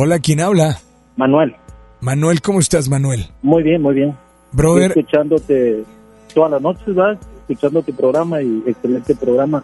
Hola, 0.01 0.19
¿quién 0.19 0.39
habla? 0.39 0.79
Manuel. 1.17 1.57
Manuel, 1.99 2.41
¿cómo 2.41 2.61
estás, 2.61 2.87
Manuel? 2.87 3.27
Muy 3.41 3.63
bien, 3.63 3.81
muy 3.81 3.95
bien. 3.95 4.15
Brother, 4.53 4.91
Estoy 4.91 5.01
escuchándote 5.01 5.83
todas 6.33 6.51
las 6.51 6.61
noches, 6.61 6.95
¿verdad? 6.95 7.19
Escuchando 7.41 7.83
tu 7.83 7.93
programa 7.93 8.41
y 8.41 8.63
excelente 8.65 9.13
programa. 9.13 9.61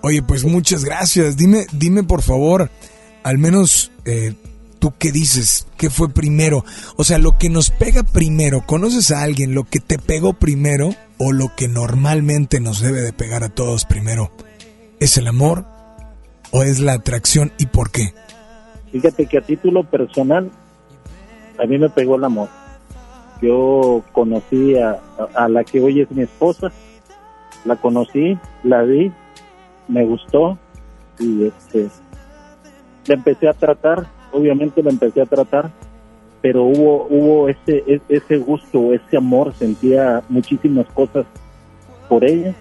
oye, 0.00 0.22
pues 0.22 0.42
muchas 0.42 0.86
gracias. 0.86 1.36
Dime, 1.36 1.66
dime 1.70 2.02
por 2.02 2.22
favor, 2.22 2.70
al 3.24 3.36
menos 3.36 3.92
eh, 4.06 4.32
tú 4.78 4.94
qué 4.98 5.12
dices, 5.12 5.66
qué 5.76 5.90
fue 5.90 6.08
primero. 6.08 6.64
O 6.96 7.04
sea, 7.04 7.18
lo 7.18 7.36
que 7.36 7.50
nos 7.50 7.68
pega 7.68 8.04
primero, 8.04 8.64
¿conoces 8.64 9.10
a 9.10 9.20
alguien 9.20 9.54
lo 9.54 9.64
que 9.64 9.80
te 9.80 9.98
pegó 9.98 10.32
primero 10.32 10.94
o 11.18 11.32
lo 11.32 11.54
que 11.54 11.68
normalmente 11.68 12.58
nos 12.58 12.80
debe 12.80 13.02
de 13.02 13.12
pegar 13.12 13.44
a 13.44 13.50
todos 13.50 13.84
primero? 13.84 14.32
¿Es 14.98 15.18
el 15.18 15.26
amor 15.26 15.66
o 16.52 16.62
es 16.62 16.80
la 16.80 16.94
atracción 16.94 17.52
y 17.58 17.66
por 17.66 17.90
qué? 17.90 18.14
Fíjate 18.94 19.26
que 19.26 19.38
a 19.38 19.40
título 19.40 19.82
personal, 19.82 20.48
a 21.58 21.66
mí 21.66 21.78
me 21.78 21.90
pegó 21.90 22.14
el 22.14 22.22
amor. 22.22 22.48
Yo 23.42 24.04
conocí 24.12 24.76
a, 24.78 25.00
a- 25.34 25.48
la 25.48 25.64
que 25.64 25.80
hoy 25.80 26.00
es 26.00 26.08
mi 26.12 26.22
esposa, 26.22 26.70
la 27.64 27.74
conocí, 27.74 28.38
la 28.62 28.82
vi, 28.82 29.10
me 29.88 30.04
gustó 30.06 30.56
y 31.18 31.46
este, 31.46 31.88
la 33.08 33.14
empecé 33.14 33.48
a 33.48 33.52
tratar, 33.52 34.06
obviamente 34.30 34.80
la 34.80 34.90
empecé 34.90 35.22
a 35.22 35.26
tratar, 35.26 35.72
pero 36.40 36.62
hubo 36.62 37.08
hubo 37.10 37.48
ese 37.48 38.00
ese 38.08 38.36
gusto, 38.36 38.92
ese 38.94 39.16
amor, 39.16 39.54
sentía 39.54 40.22
muchísimas 40.28 40.86
cosas 40.94 41.26
por 42.08 42.22
ella. 42.22 42.54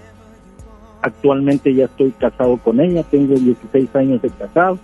Actualmente 1.04 1.72
ya 1.76 1.86
estoy 1.86 2.10
casado 2.13 2.58
con 2.58 2.80
ella, 2.80 3.04
tengo 3.04 3.36
16 3.36 3.96
años 3.96 4.19
de 4.24 4.32
casado, 4.32 4.80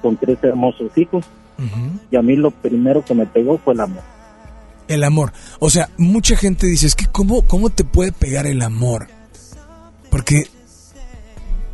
con 0.00 0.16
tres 0.16 0.38
hermosos 0.42 0.96
hijos, 0.96 1.24
y 2.10 2.16
a 2.16 2.22
mí 2.22 2.36
lo 2.36 2.50
primero 2.50 3.04
que 3.04 3.14
me 3.14 3.26
pegó 3.26 3.58
fue 3.58 3.74
el 3.74 3.80
amor. 3.80 4.02
El 4.88 5.04
amor. 5.04 5.32
O 5.58 5.68
sea, 5.70 5.90
mucha 5.98 6.36
gente 6.36 6.66
dice, 6.66 6.86
es 6.86 6.94
que 6.94 7.06
¿cómo, 7.06 7.42
cómo 7.42 7.70
te 7.70 7.84
puede 7.84 8.12
pegar 8.12 8.46
el 8.46 8.62
amor? 8.62 9.08
Porque 10.10 10.46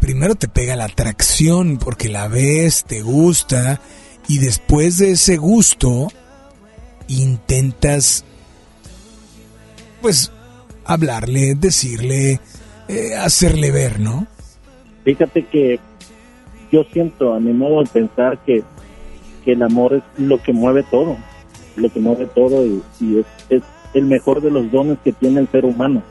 primero 0.01 0.35
te 0.35 0.49
pega 0.49 0.77
la 0.77 0.85
atracción 0.85 1.79
porque 1.79 2.09
la 2.09 2.29
ves, 2.29 2.85
te 2.85 3.03
gusta 3.03 3.81
y 4.29 4.39
después 4.39 4.99
de 4.99 5.12
ese 5.12 5.37
gusto 5.37 6.09
intentas 7.09 8.25
pues 10.01 10.31
hablarle, 10.85 11.55
decirle, 11.55 12.41
eh, 12.89 13.15
hacerle 13.17 13.71
ver, 13.71 13.99
¿no? 13.99 14.27
Fíjate 15.05 15.45
que 15.47 15.81
yo 16.71 16.85
siento 16.85 17.35
a 17.35 17.41
mi 17.41 17.53
modo 17.53 17.81
de 17.83 17.89
pensar 17.89 18.39
que, 18.39 18.63
que 19.45 19.53
el 19.53 19.63
amor 19.63 19.95
es 19.95 20.03
lo 20.19 20.43
que 20.43 20.53
mueve 20.53 20.83
todo, 20.91 21.17
lo 21.77 21.89
que 21.91 22.01
mueve 22.01 22.27
todo 22.27 22.65
y, 22.67 22.83
es, 23.01 23.27
es 23.51 23.63
el 23.95 24.05
mejor 24.07 24.41
de 24.43 24.51
los 24.51 24.71
dones 24.71 24.99
que 25.05 25.13
tiene 25.13 25.41
el 25.41 25.49
ser 25.49 25.65
humano. 25.65 26.03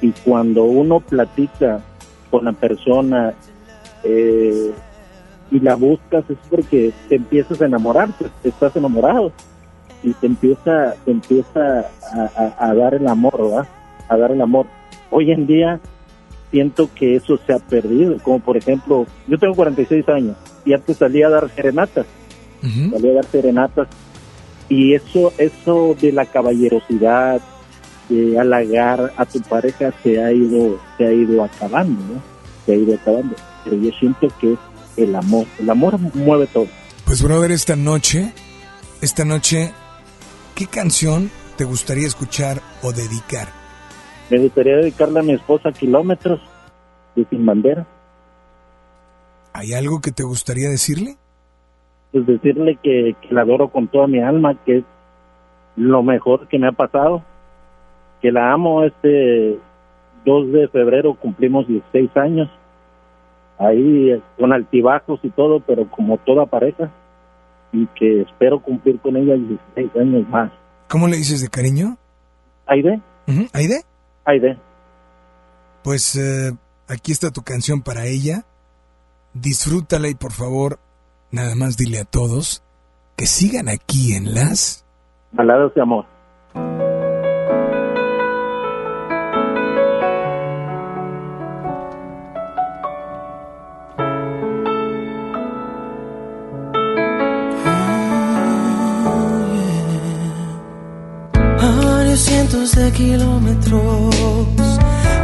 Y 0.00 0.10
cuando 0.24 0.64
uno 0.64 1.00
platica 1.00 1.80
con 2.30 2.44
la 2.44 2.52
persona 2.52 3.34
eh, 4.02 4.72
y 5.50 5.60
la 5.60 5.74
buscas 5.76 6.24
es 6.28 6.36
porque 6.50 6.92
te 7.08 7.16
empiezas 7.16 7.60
a 7.60 7.66
enamorar, 7.66 8.08
pues, 8.18 8.30
estás 8.42 8.74
enamorado 8.76 9.32
y 10.02 10.12
te 10.14 10.26
empieza, 10.26 10.94
te 11.04 11.10
empieza 11.10 11.80
a- 11.80 12.54
a 12.58 12.74
dar 12.74 12.94
el 12.94 13.06
amor, 13.08 13.36
¿verdad? 13.38 13.66
A 14.08 14.16
dar 14.16 14.32
el 14.32 14.40
amor. 14.40 14.66
Hoy 15.10 15.30
en 15.30 15.46
día 15.46 15.80
siento 16.54 16.88
que 16.94 17.16
eso 17.16 17.36
se 17.44 17.52
ha 17.52 17.58
perdido, 17.58 18.16
como 18.22 18.38
por 18.38 18.56
ejemplo, 18.56 19.08
yo 19.26 19.38
tengo 19.40 19.56
46 19.56 20.08
años 20.08 20.36
y 20.64 20.72
antes 20.72 20.98
salía 20.98 21.26
a 21.26 21.30
dar 21.30 21.50
serenatas, 21.52 22.06
salía 22.62 23.10
a 23.10 23.14
dar 23.14 23.24
serenatas 23.24 23.88
y 24.68 24.94
eso, 24.94 25.32
eso 25.36 25.96
de 26.00 26.12
la 26.12 26.26
caballerosidad, 26.26 27.40
de 28.08 28.38
halagar 28.38 29.12
a 29.16 29.26
tu 29.26 29.40
pareja 29.40 29.92
se 30.04 30.22
ha 30.22 30.30
ido, 30.30 30.78
se 30.96 31.06
ha 31.06 31.12
ido 31.12 31.42
acabando, 31.42 32.00
¿no? 32.04 32.22
Se 32.64 32.74
ha 32.74 32.76
ido 32.76 32.94
acabando. 32.94 33.34
Pero 33.64 33.76
yo 33.76 33.90
siento 33.98 34.28
que 34.40 34.52
es 34.52 34.58
el 34.96 35.16
amor, 35.16 35.46
el 35.58 35.68
amor 35.68 35.98
mueve 35.98 36.46
todo. 36.46 36.68
Pues 37.04 37.20
brother, 37.20 37.50
esta 37.50 37.74
noche, 37.74 38.32
esta 39.00 39.24
noche, 39.24 39.72
¿qué 40.54 40.66
canción 40.68 41.32
te 41.56 41.64
gustaría 41.64 42.06
escuchar 42.06 42.62
o 42.82 42.92
dedicar? 42.92 43.63
Me 44.30 44.38
gustaría 44.38 44.76
dedicarle 44.76 45.20
a 45.20 45.22
mi 45.22 45.32
esposa 45.32 45.72
kilómetros 45.72 46.40
de 47.16 47.24
sin 47.30 47.44
bandera, 47.46 47.86
¿Hay 49.56 49.72
algo 49.72 50.00
que 50.00 50.10
te 50.10 50.24
gustaría 50.24 50.68
decirle? 50.68 51.16
pues 52.10 52.26
decirle 52.26 52.76
que, 52.82 53.14
que 53.20 53.34
la 53.34 53.42
adoro 53.42 53.68
con 53.68 53.86
toda 53.88 54.06
mi 54.08 54.20
alma, 54.20 54.54
que 54.64 54.78
es 54.78 54.84
lo 55.76 56.02
mejor 56.04 56.46
que 56.48 56.58
me 56.60 56.68
ha 56.68 56.72
pasado, 56.72 57.22
que 58.22 58.30
la 58.32 58.52
amo 58.52 58.84
este 58.84 59.58
2 60.24 60.52
de 60.52 60.68
febrero 60.68 61.14
cumplimos 61.14 61.66
16 61.68 62.16
años, 62.16 62.48
ahí 63.58 64.20
con 64.38 64.52
altibajos 64.52 65.20
y 65.24 65.30
todo, 65.30 65.60
pero 65.60 65.88
como 65.90 66.18
toda 66.18 66.46
pareja, 66.46 66.90
y 67.72 67.86
que 67.98 68.22
espero 68.22 68.60
cumplir 68.60 68.98
con 69.00 69.16
ella 69.16 69.34
16 69.34 69.90
años 69.96 70.28
más. 70.28 70.50
¿Cómo 70.88 71.06
le 71.08 71.16
dices 71.16 71.40
de 71.42 71.48
cariño? 71.48 71.96
Aide, 72.66 73.00
Ujú, 73.28 73.46
¿Aide? 73.52 73.82
Aide, 74.24 74.58
Pues 75.82 76.16
eh, 76.16 76.56
aquí 76.88 77.12
está 77.12 77.30
tu 77.30 77.42
canción 77.42 77.82
para 77.82 78.06
ella. 78.06 78.44
Disfrútala 79.34 80.08
y 80.08 80.14
por 80.14 80.32
favor, 80.32 80.78
nada 81.30 81.54
más 81.54 81.76
dile 81.76 82.00
a 82.00 82.04
todos 82.04 82.62
que 83.16 83.26
sigan 83.26 83.68
aquí 83.68 84.14
en 84.14 84.34
las... 84.34 84.84
baladas 85.32 85.74
de 85.74 85.82
amor. 85.82 86.06
De 102.54 102.92
kilómetros 102.92 104.14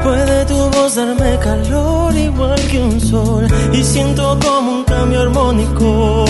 puede 0.03 0.45
tu 0.47 0.59
voz 0.71 0.97
darme 0.97 1.38
calor 1.38 2.14
igual 2.14 2.61
que 2.69 2.79
un 2.83 3.01
sol 3.01 3.47
y 3.73 3.83
siento 3.85 4.38
como 4.45 4.73
un 4.79 4.85
cambio 4.85 5.21
armónico 5.23 6.25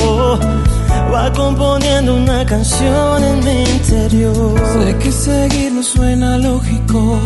va 1.12 1.32
componiendo 1.32 2.14
una 2.14 2.44
canción 2.44 3.24
en 3.24 3.44
mi 3.44 3.62
interior. 3.62 4.60
Sé 4.72 4.96
que 4.98 5.10
seguir 5.10 5.72
no 5.72 5.82
suena 5.82 6.38
lógico. 6.38 7.18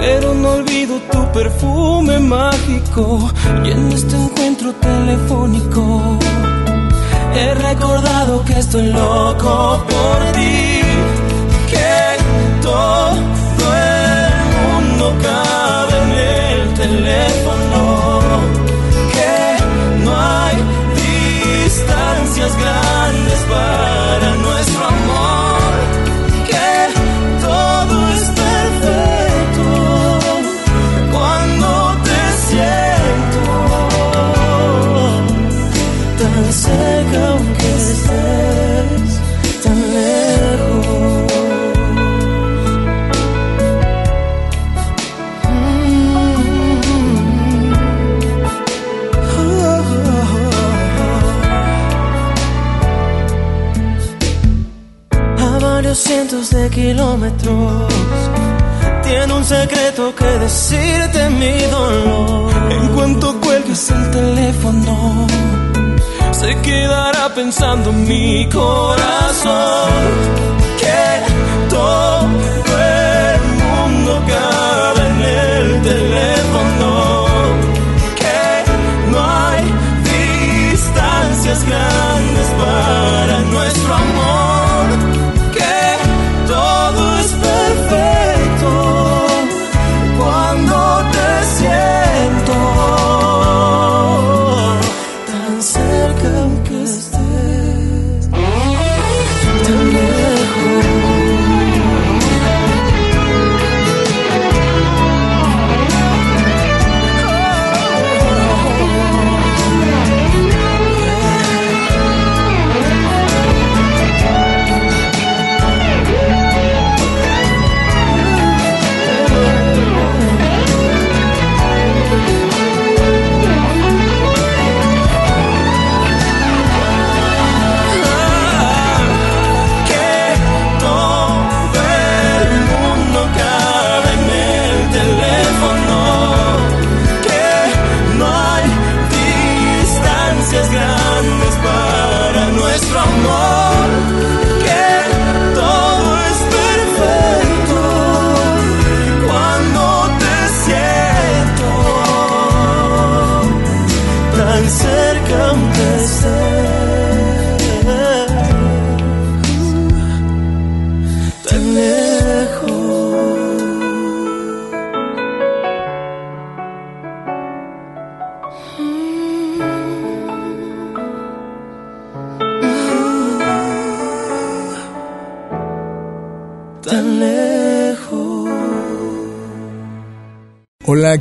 Pero 0.00 0.32
no 0.34 0.48
olvido 0.52 0.96
tu 1.12 1.32
perfume 1.32 2.18
mágico 2.18 3.30
y 3.64 3.70
en 3.70 3.92
este 3.92 4.16
encuentro 4.16 4.72
telefónico 4.74 6.18
He 7.34 7.54
recordado 7.54 8.44
que 8.44 8.58
estoy 8.58 8.86
loco 8.92 9.84
por 9.86 10.32
ti, 10.32 10.80
todo 12.68 13.66
el 13.74 14.36
mundo 14.56 15.04
cabe 15.22 15.94
en 16.04 16.10
el 16.60 16.74
teléfono, 16.74 17.80
que 19.14 19.36
no 20.04 20.12
hay 20.16 20.56
distancias 21.06 22.52
grandes 22.62 23.40
para 23.54 24.28
nuestro 24.46 24.82
amor, 24.96 25.70
que 26.50 26.70
todo 27.48 27.94
es 28.16 28.24
perfecto 28.44 29.68
cuando 31.14 31.68
te 32.06 32.20
siento 32.48 33.44
tan 36.20 36.52
cerca 36.52 36.97
cientos 56.08 56.48
de 56.48 56.70
kilómetros 56.70 57.92
tiene 59.02 59.30
un 59.30 59.44
secreto 59.44 60.14
que 60.14 60.24
decirte 60.24 61.28
mi 61.28 61.60
dolor. 61.70 62.50
En 62.70 62.88
cuanto 62.94 63.38
cuelgues 63.42 63.90
el 63.90 64.10
teléfono, 64.10 65.26
se 66.32 66.56
quedará 66.62 67.28
pensando 67.34 67.92
mi 67.92 68.48
corazón 68.48 69.90
que 70.80 71.68
todo 71.68 72.17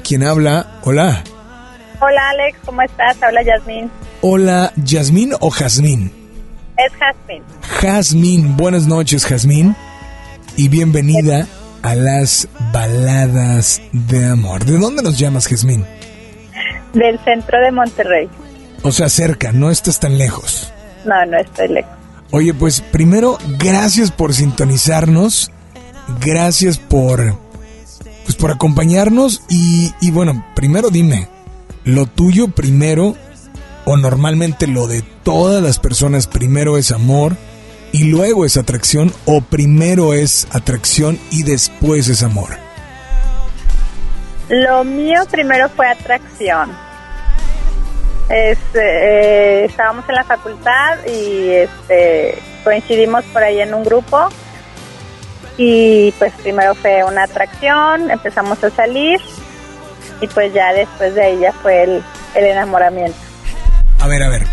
¿quién 0.08 0.24
habla? 0.24 0.80
Hola. 0.84 1.24
Hola 2.00 2.30
Alex, 2.30 2.58
¿cómo 2.66 2.82
estás? 2.82 3.22
Habla 3.22 3.44
Yasmín. 3.44 3.92
Hola, 4.22 4.72
¿Yasmín 4.78 5.34
o 5.40 5.50
Jazmín? 5.50 6.12
Es 6.78 6.94
Jasmine. 6.94 7.44
Jazmín, 7.62 8.56
buenas 8.56 8.88
noches, 8.88 9.26
Jazmín. 9.26 9.76
Y 10.56 10.70
bienvenida 10.70 11.46
a 11.82 11.96
las 11.96 12.48
baladas 12.72 13.82
de 13.92 14.26
amor. 14.28 14.64
¿De 14.64 14.78
dónde 14.78 15.04
nos 15.04 15.20
llamas, 15.20 15.48
Jazmín? 15.48 15.86
Del 16.94 17.20
centro 17.26 17.60
de 17.60 17.72
Monterrey. 17.72 18.30
O 18.84 18.92
sea, 18.92 19.10
cerca, 19.10 19.52
no 19.52 19.70
estás 19.70 20.00
tan 20.00 20.18
lejos. 20.18 20.72
No, 21.06 21.26
no 21.26 21.38
estoy 21.38 21.68
lejos. 21.68 21.92
Oye, 22.32 22.54
pues 22.54 22.82
primero, 22.82 23.38
gracias 23.60 24.12
por 24.12 24.34
sintonizarnos. 24.34 25.52
Gracias 26.22 26.78
por. 26.78 27.47
Por 28.40 28.52
acompañarnos. 28.52 29.42
Y, 29.50 29.94
y 30.02 30.12
bueno, 30.12 30.46
primero 30.56 30.90
dime, 30.90 31.28
¿lo 31.84 32.06
tuyo 32.06 32.50
primero 32.50 33.16
o 33.86 33.96
normalmente 33.96 34.68
lo 34.68 34.88
de 34.88 35.02
todas 35.24 35.64
las 35.64 35.80
personas 35.80 36.28
primero 36.28 36.78
es 36.78 36.92
amor 36.92 37.38
y 37.94 38.04
luego 38.06 38.46
es 38.46 38.58
atracción 38.58 39.14
o 39.26 39.42
primero 39.42 40.14
es 40.14 40.48
atracción 40.52 41.18
y 41.32 41.44
después 41.44 42.10
es 42.10 42.22
amor? 42.22 42.50
Lo 44.50 44.84
mío 44.84 45.22
primero 45.30 45.70
fue 45.70 45.88
atracción. 45.88 46.72
Es, 48.30 48.58
eh, 48.74 49.66
estábamos 49.70 50.08
en 50.10 50.16
la 50.16 50.24
facultad 50.26 50.98
y 51.06 51.50
este, 51.50 52.38
coincidimos 52.64 53.24
por 53.26 53.42
ahí 53.44 53.62
en 53.62 53.74
un 53.74 53.84
grupo 53.84 54.28
y 55.58 56.12
pues 56.14 56.34
primero 56.44 56.76
fue 56.76 57.04
una 57.04 57.24
atracción, 57.24 58.12
empezamos 58.12 58.64
a 58.64 58.70
salir 58.70 59.20
y 60.22 60.28
pues 60.28 60.54
ya 60.54 60.72
después 60.74 61.16
de 61.16 61.24
ahí 61.24 61.40
ya 61.40 61.52
fue 61.52 61.84
el, 61.84 62.04
el 62.36 62.46
enamoramiento. 62.46 63.18
A 64.00 64.08
ver, 64.08 64.24
a 64.24 64.30
ver. 64.30 64.46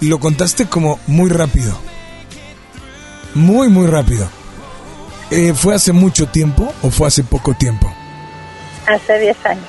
Lo 0.00 0.18
contaste 0.18 0.66
como 0.66 0.98
muy 1.06 1.30
rápido. 1.30 1.78
Muy, 3.34 3.68
muy 3.68 3.86
rápido. 3.86 4.28
Eh, 5.30 5.54
¿Fue 5.54 5.74
hace 5.74 5.92
mucho 5.92 6.26
tiempo 6.26 6.72
o 6.82 6.90
fue 6.90 7.08
hace 7.08 7.22
poco 7.22 7.54
tiempo? 7.54 7.92
Hace 8.86 9.18
10 9.18 9.46
años. 9.46 9.64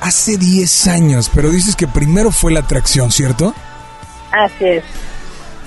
Hace 0.00 0.36
10 0.36 0.86
años, 0.88 1.30
pero 1.34 1.50
dices 1.50 1.74
que 1.74 1.88
primero 1.88 2.30
fue 2.30 2.52
la 2.52 2.60
atracción, 2.60 3.10
¿cierto? 3.10 3.54
Así 4.30 4.64
es. 4.64 4.84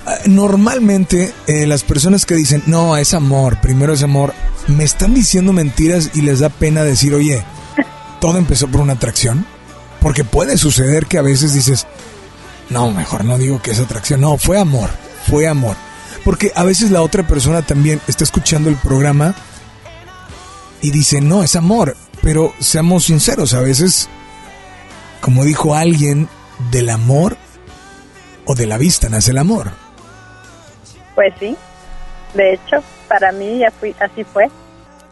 Ah, 0.06 0.20
Normalmente 0.28 1.34
eh, 1.48 1.66
las 1.66 1.84
personas 1.84 2.26
que 2.26 2.36
dicen, 2.36 2.64
no, 2.68 2.96
es 2.98 3.14
amor, 3.14 3.60
primero 3.62 3.94
es 3.94 4.04
amor, 4.04 4.34
me 4.68 4.84
están 4.84 5.14
diciendo 5.14 5.54
mentiras 5.54 6.12
y 6.14 6.22
les 6.22 6.40
da 6.40 6.50
pena 6.50 6.84
decir, 6.84 7.14
oye, 7.14 7.44
todo 8.22 8.38
empezó 8.38 8.68
por 8.68 8.82
una 8.82 8.94
atracción. 8.94 9.46
Porque 10.02 10.24
puede 10.24 10.58
suceder 10.58 11.08
que 11.08 11.18
a 11.18 11.24
veces 11.24 11.54
dices, 11.54 11.88
no, 12.70 12.92
mejor 12.92 13.26
no 13.26 13.40
digo 13.40 13.62
que 13.62 13.72
es 13.72 13.80
atracción, 13.80 14.22
no, 14.22 14.38
fue 14.38 14.60
amor, 14.60 14.90
fue 15.28 15.48
amor. 15.48 15.76
Porque 16.24 16.52
a 16.56 16.64
veces 16.64 16.92
la 16.92 17.02
otra 17.02 17.26
persona 17.26 17.64
también 17.64 18.00
está 18.08 18.24
escuchando 18.24 18.70
el 18.70 18.76
programa 18.76 19.36
y 20.82 20.92
dice, 20.92 21.22
no, 21.22 21.44
es 21.44 21.56
amor. 21.56 21.98
Pero 22.22 22.54
seamos 22.60 23.06
sinceros, 23.06 23.54
a 23.54 23.62
veces, 23.62 24.10
como 25.22 25.44
dijo 25.44 25.76
alguien, 25.76 26.28
del 26.72 26.90
amor 26.90 27.38
o 28.46 28.56
de 28.56 28.66
la 28.66 28.78
vista 28.78 29.10
nace 29.10 29.32
el 29.32 29.38
amor. 29.40 29.85
Pues 31.16 31.34
sí. 31.40 31.56
De 32.34 32.54
hecho, 32.54 32.78
para 33.08 33.32
mí 33.32 33.60
ya 33.60 33.72
fui, 33.72 33.96
así 34.00 34.24
fue. 34.24 34.48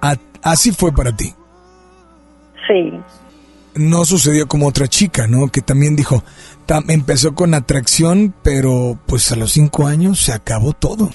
A- 0.01 0.15
así 0.43 0.71
fue 0.71 0.91
para 0.91 1.11
ti. 1.15 1.33
Sí. 2.67 2.99
No 3.75 4.05
sucedió 4.05 4.47
como 4.47 4.67
otra 4.67 4.87
chica, 4.87 5.25
¿no? 5.27 5.47
Que 5.47 5.61
también 5.61 5.95
dijo, 5.95 6.23
tam- 6.67 6.89
empezó 6.89 7.33
con 7.33 7.53
atracción, 7.53 8.33
pero 8.43 8.97
pues 9.07 9.31
a 9.31 9.35
los 9.35 9.51
cinco 9.53 9.87
años 9.87 10.19
se 10.19 10.33
acabó 10.33 10.73
todo. 10.73 11.09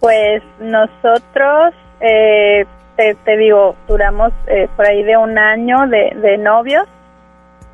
Pues 0.00 0.42
nosotros, 0.60 1.74
eh, 2.00 2.64
te, 2.96 3.14
te 3.16 3.36
digo, 3.36 3.74
duramos 3.88 4.32
eh, 4.46 4.68
por 4.76 4.86
ahí 4.86 5.02
de 5.02 5.16
un 5.16 5.36
año 5.36 5.86
de, 5.88 6.16
de 6.20 6.38
novios 6.38 6.86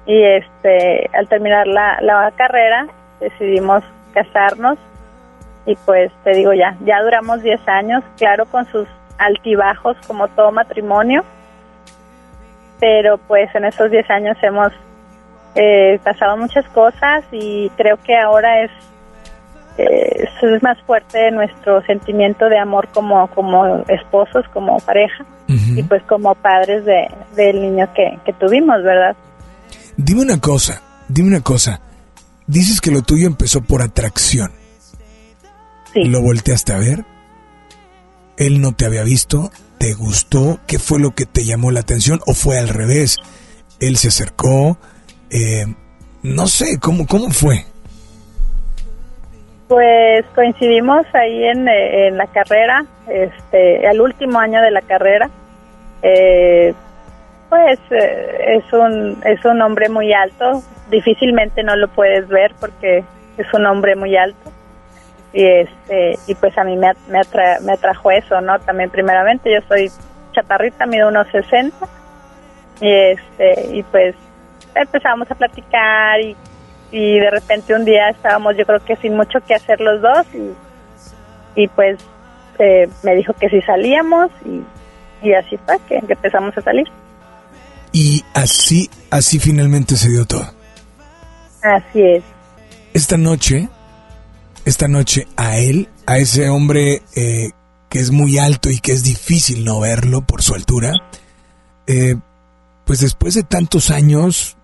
y 0.06 0.22
este, 0.22 1.10
al 1.16 1.28
terminar 1.28 1.66
la, 1.66 1.98
la 2.00 2.32
carrera 2.36 2.86
decidimos 3.20 3.82
casarnos 4.14 4.78
y 5.66 5.76
pues 5.84 6.12
te 6.22 6.30
digo 6.30 6.52
ya, 6.52 6.76
ya 6.84 7.02
duramos 7.02 7.42
10 7.42 7.60
años, 7.68 8.04
claro 8.16 8.46
con 8.46 8.66
sus 8.66 8.86
altibajos 9.18 9.96
como 10.06 10.28
todo 10.28 10.52
matrimonio, 10.52 11.24
pero 12.80 13.18
pues 13.18 13.54
en 13.54 13.64
esos 13.64 13.90
10 13.90 14.10
años 14.10 14.36
hemos 14.42 14.72
eh, 15.54 15.98
pasado 16.02 16.36
muchas 16.36 16.66
cosas 16.68 17.24
y 17.32 17.70
creo 17.76 17.96
que 18.02 18.16
ahora 18.16 18.62
es 18.62 18.70
eh, 19.76 20.28
es 20.40 20.62
más 20.62 20.80
fuerte 20.82 21.30
nuestro 21.32 21.82
sentimiento 21.82 22.48
de 22.48 22.58
amor 22.58 22.88
como 22.88 23.26
como 23.28 23.78
esposos, 23.88 24.46
como 24.52 24.78
pareja 24.80 25.24
y 25.48 25.82
pues 25.82 26.02
como 26.04 26.34
padres 26.34 26.84
de, 26.84 27.08
del 27.36 27.60
niño 27.60 27.88
que, 27.94 28.18
que 28.24 28.32
tuvimos, 28.34 28.82
¿verdad? 28.82 29.14
Dime 29.96 30.22
una 30.22 30.40
cosa, 30.40 30.80
dime 31.08 31.28
una 31.28 31.42
cosa. 31.42 31.80
Dices 32.46 32.80
que 32.80 32.90
lo 32.90 33.02
tuyo 33.02 33.26
empezó 33.26 33.62
por 33.62 33.82
atracción. 33.82 34.52
Sí. 35.92 36.04
¿Lo 36.04 36.20
volteaste 36.20 36.72
a 36.72 36.78
ver? 36.78 37.04
¿Él 38.36 38.60
no 38.60 38.72
te 38.72 38.86
había 38.86 39.02
visto? 39.02 39.50
¿Te 39.78 39.94
gustó? 39.94 40.58
¿Qué 40.66 40.78
fue 40.78 40.98
lo 40.98 41.14
que 41.14 41.26
te 41.26 41.44
llamó 41.44 41.70
la 41.70 41.80
atención? 41.80 42.20
¿O 42.26 42.34
fue 42.34 42.58
al 42.58 42.68
revés? 42.68 43.18
¿Él 43.80 43.96
se 43.96 44.08
acercó? 44.08 44.76
Eh, 45.30 45.66
no 46.22 46.46
sé, 46.46 46.78
¿cómo, 46.80 47.06
¿cómo 47.06 47.30
fue? 47.30 47.64
Pues 49.68 50.24
coincidimos 50.34 51.06
ahí 51.14 51.44
en, 51.44 51.68
eh, 51.68 52.08
en 52.08 52.16
la 52.16 52.26
carrera, 52.26 52.84
este, 53.08 53.86
el 53.88 54.00
último 54.00 54.38
año 54.38 54.60
de 54.62 54.70
la 54.70 54.82
carrera. 54.82 55.30
Eh, 56.02 56.74
pues 57.48 57.78
eh, 57.90 58.58
es 58.58 58.72
un 58.72 59.18
es 59.24 59.44
un 59.44 59.62
hombre 59.62 59.88
muy 59.88 60.12
alto, 60.12 60.62
difícilmente 60.90 61.62
no 61.62 61.76
lo 61.76 61.88
puedes 61.88 62.28
ver 62.28 62.54
porque 62.60 63.04
es 63.38 63.46
un 63.54 63.66
hombre 63.66 63.96
muy 63.96 64.16
alto 64.16 64.52
y 65.32 65.44
este 65.44 66.18
y 66.26 66.34
pues 66.36 66.56
a 66.58 66.64
mí 66.64 66.76
me, 66.76 66.92
me, 67.08 67.18
atra- 67.20 67.60
me 67.60 67.72
atrajo 67.72 68.10
eso, 68.10 68.40
¿no? 68.40 68.58
También 68.60 68.90
primeramente 68.90 69.52
yo 69.52 69.60
soy 69.66 69.90
chaparrita, 70.32 70.86
mido 70.86 71.08
unos 71.08 71.26
60 71.28 71.74
y 72.80 72.90
este 72.92 73.68
y 73.76 73.82
pues 73.84 74.14
empezamos 74.74 75.30
a 75.30 75.34
platicar 75.34 76.20
y, 76.20 76.36
y 76.92 77.18
de 77.18 77.30
repente 77.30 77.74
un 77.74 77.84
día 77.84 78.10
estábamos 78.10 78.56
yo 78.56 78.64
creo 78.66 78.84
que 78.84 78.96
sin 78.96 79.16
mucho 79.16 79.40
que 79.46 79.54
hacer 79.54 79.80
los 79.80 80.00
dos 80.02 80.26
y, 80.34 81.62
y 81.62 81.68
pues 81.68 81.98
eh, 82.58 82.88
me 83.02 83.14
dijo 83.16 83.32
que 83.32 83.48
si 83.48 83.60
salíamos 83.62 84.30
y, 84.44 84.62
y 85.26 85.32
así 85.34 85.56
fue 85.66 85.76
que 85.88 85.96
empezamos 85.96 86.56
a 86.56 86.60
salir. 86.60 86.86
Y 87.92 88.24
así, 88.34 88.90
así 89.10 89.38
finalmente 89.38 89.96
se 89.96 90.08
dio 90.10 90.24
todo. 90.24 90.46
Así 91.64 92.02
es. 92.02 92.22
Esta 92.92 93.16
noche, 93.16 93.68
esta 94.66 94.86
noche 94.86 95.26
a 95.36 95.56
él, 95.56 95.88
a 96.06 96.18
ese 96.18 96.50
hombre 96.50 97.00
eh, 97.16 97.50
que 97.88 97.98
es 97.98 98.10
muy 98.12 98.38
alto 98.38 98.68
y 98.70 98.78
que 98.78 98.92
es 98.92 99.02
difícil 99.02 99.64
no 99.64 99.80
verlo 99.80 100.20
por 100.20 100.42
su 100.42 100.54
altura, 100.54 100.92
eh, 101.86 102.16
pues 102.84 103.00
después 103.00 103.34
de 103.34 103.44
tantos 103.44 103.90
años, 103.90 104.58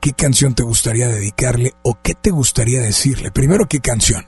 ¿qué 0.00 0.12
canción 0.12 0.54
te 0.54 0.64
gustaría 0.64 1.06
dedicarle 1.06 1.70
o 1.84 1.96
qué 2.02 2.14
te 2.14 2.30
gustaría 2.30 2.80
decirle? 2.80 3.30
Primero, 3.30 3.66
¿qué 3.66 3.78
canción? 3.78 4.24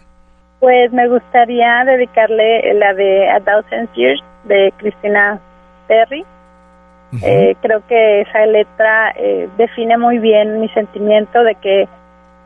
Pues 0.61 0.93
me 0.93 1.09
gustaría 1.09 1.84
dedicarle 1.84 2.72
la 2.74 2.95
de 2.95 3.30
A 3.30 3.41
Thousand 3.41 3.93
Years 3.95 4.22
de 4.45 4.72
Cristina 4.78 5.41
Perry. 5.88 6.24
Eh, 7.22 7.56
creo 7.61 7.84
que 7.88 8.20
esa 8.20 8.46
letra 8.46 9.12
eh, 9.16 9.48
define 9.56 9.98
muy 9.98 10.18
bien 10.18 10.61
mi 10.61 10.68
sentimiento 10.68 11.42
de 11.42 11.56
que 11.56 11.88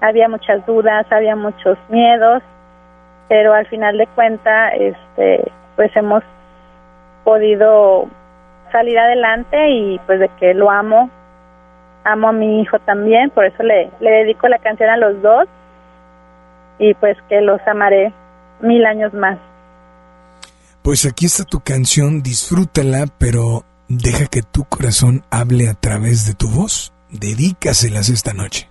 había 0.00 0.28
muchas 0.28 0.64
dudas, 0.64 1.06
había 1.10 1.36
muchos 1.36 1.76
miedos, 1.90 2.42
pero 3.28 3.52
al 3.52 3.66
final 3.66 3.98
de 3.98 4.06
cuentas, 4.08 4.72
este, 4.78 5.50
pues 5.76 5.94
hemos 5.96 6.22
podido 7.24 8.08
salir 8.72 8.98
adelante 8.98 9.70
y 9.70 9.98
pues 10.06 10.20
de 10.20 10.28
que 10.40 10.54
lo 10.54 10.70
amo 10.70 11.10
amo 12.04 12.28
a 12.28 12.32
mi 12.32 12.60
hijo 12.60 12.78
también, 12.80 13.30
por 13.30 13.46
eso 13.46 13.62
le, 13.62 13.90
le 14.00 14.10
dedico 14.10 14.46
la 14.48 14.58
canción 14.58 14.90
a 14.90 14.96
los 14.96 15.20
dos 15.22 15.48
y 16.78 16.94
pues 16.94 17.16
que 17.28 17.40
los 17.40 17.60
amaré 17.66 18.12
mil 18.60 18.84
años 18.84 19.12
más. 19.14 19.38
Pues 20.82 21.06
aquí 21.06 21.26
está 21.26 21.44
tu 21.44 21.60
canción, 21.60 22.22
disfrútala, 22.22 23.06
pero 23.18 23.64
deja 23.98 24.26
que 24.26 24.42
tu 24.42 24.64
corazón 24.64 25.22
hable 25.30 25.68
a 25.68 25.74
través 25.74 26.26
de 26.26 26.34
tu 26.34 26.48
voz. 26.48 26.92
Dedícaselas 27.10 28.08
esta 28.08 28.32
noche. 28.32 28.68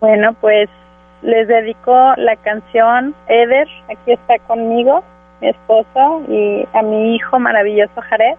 Bueno, 0.00 0.34
pues 0.40 0.68
les 1.22 1.46
dedico 1.46 1.92
la 2.16 2.36
canción 2.36 3.14
Eder, 3.28 3.68
aquí 3.90 4.12
está 4.12 4.38
conmigo, 4.46 5.04
mi 5.40 5.48
esposo, 5.50 6.22
y 6.28 6.66
a 6.72 6.82
mi 6.82 7.14
hijo 7.14 7.38
maravilloso 7.38 8.00
Jared. 8.08 8.36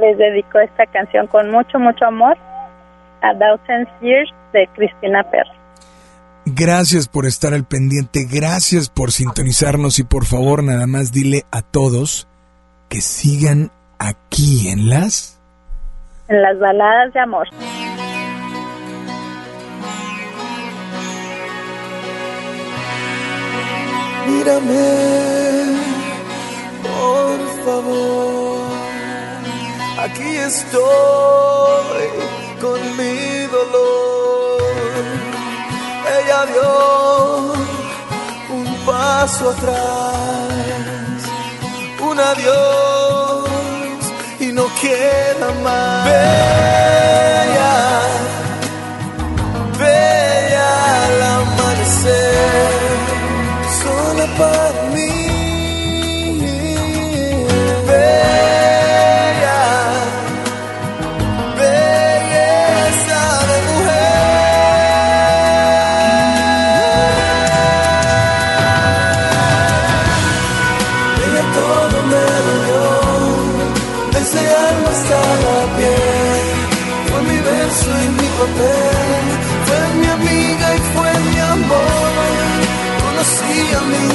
Les 0.00 0.16
dedico 0.16 0.60
esta 0.60 0.86
canción 0.86 1.26
con 1.26 1.50
mucho, 1.50 1.78
mucho 1.80 2.04
amor 2.06 2.36
a 3.20 3.36
Thousand 3.36 3.88
Years 4.00 4.32
de 4.52 4.68
Cristina 4.74 5.24
Perry. 5.24 5.50
Gracias 6.46 7.08
por 7.08 7.26
estar 7.26 7.52
al 7.52 7.64
pendiente, 7.64 8.24
gracias 8.24 8.88
por 8.88 9.10
sintonizarnos 9.10 9.98
y 9.98 10.04
por 10.04 10.24
favor 10.24 10.62
nada 10.62 10.86
más 10.86 11.12
dile 11.12 11.44
a 11.50 11.62
todos 11.62 12.28
que 12.88 13.00
sigan 13.00 13.70
aquí 13.98 14.68
en 14.68 14.88
las... 14.88 15.38
En 16.28 16.42
las 16.42 16.58
baladas 16.58 17.12
de 17.12 17.20
amor. 17.20 17.48
Mírame, 24.26 25.78
por 26.82 27.64
favor. 27.64 28.68
Aquí 30.04 30.36
estoy 30.36 30.80
con 32.60 32.96
mi 32.96 33.46
dolor. 33.46 34.62
Ella 36.18 36.46
dio 36.52 37.52
un 38.54 38.66
paso 38.86 39.50
atrás, 39.50 41.24
un 42.00 42.20
adiós 42.20 42.97
queda 44.80 45.50
más. 45.62 46.04
Bella, 46.04 47.76
bella 49.78 51.04
al 51.04 51.22
amanecer 51.22 52.70
sola 53.82 54.26
para 54.38 54.87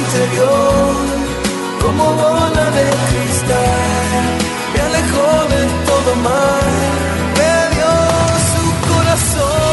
interior 0.04 0.94
como 1.82 2.04
bola 2.14 2.66
de 2.76 2.86
cristal. 3.10 4.24
Me 4.72 4.80
alejó 4.88 5.28
de 5.52 5.60
todo 5.88 6.10
mal, 6.28 6.72
me 7.38 7.52
dio 7.74 7.92
su 8.50 8.64
corazón. 8.88 9.64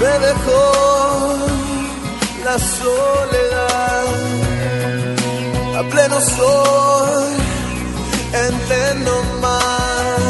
Me 0.00 0.12
dejó 0.26 0.75
pleno 6.16 6.20
sol, 6.20 7.32
entiendo 8.32 9.22
más. 9.40 10.20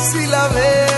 Si 0.00 0.26
la 0.26 0.48
ves 0.48 0.97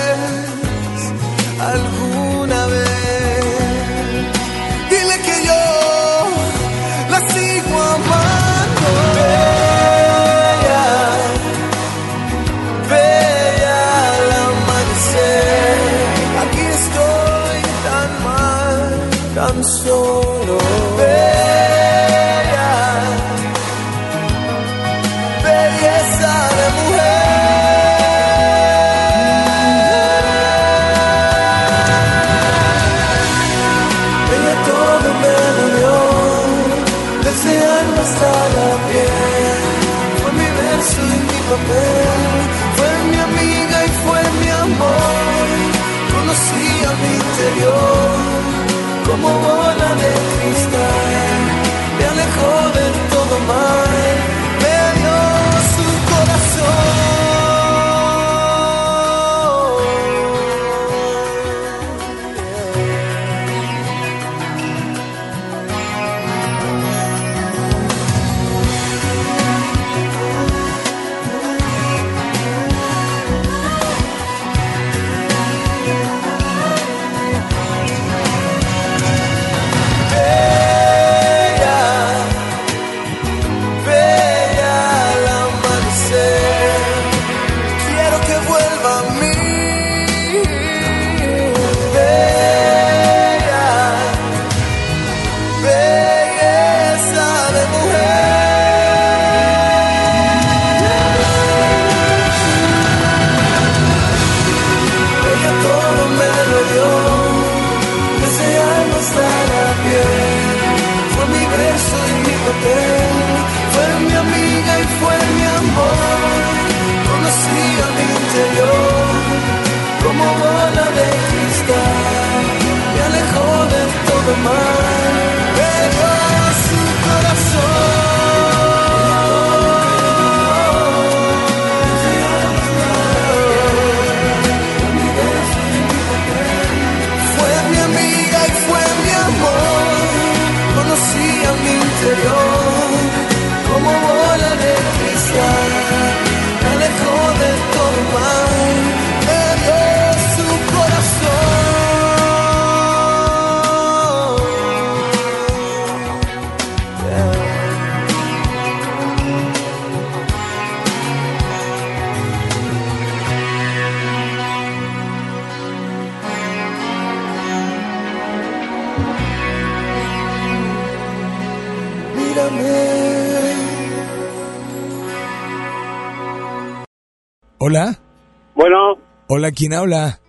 Hola, 179.51 179.57
¿quién 179.59 179.72
habla? 179.72 180.20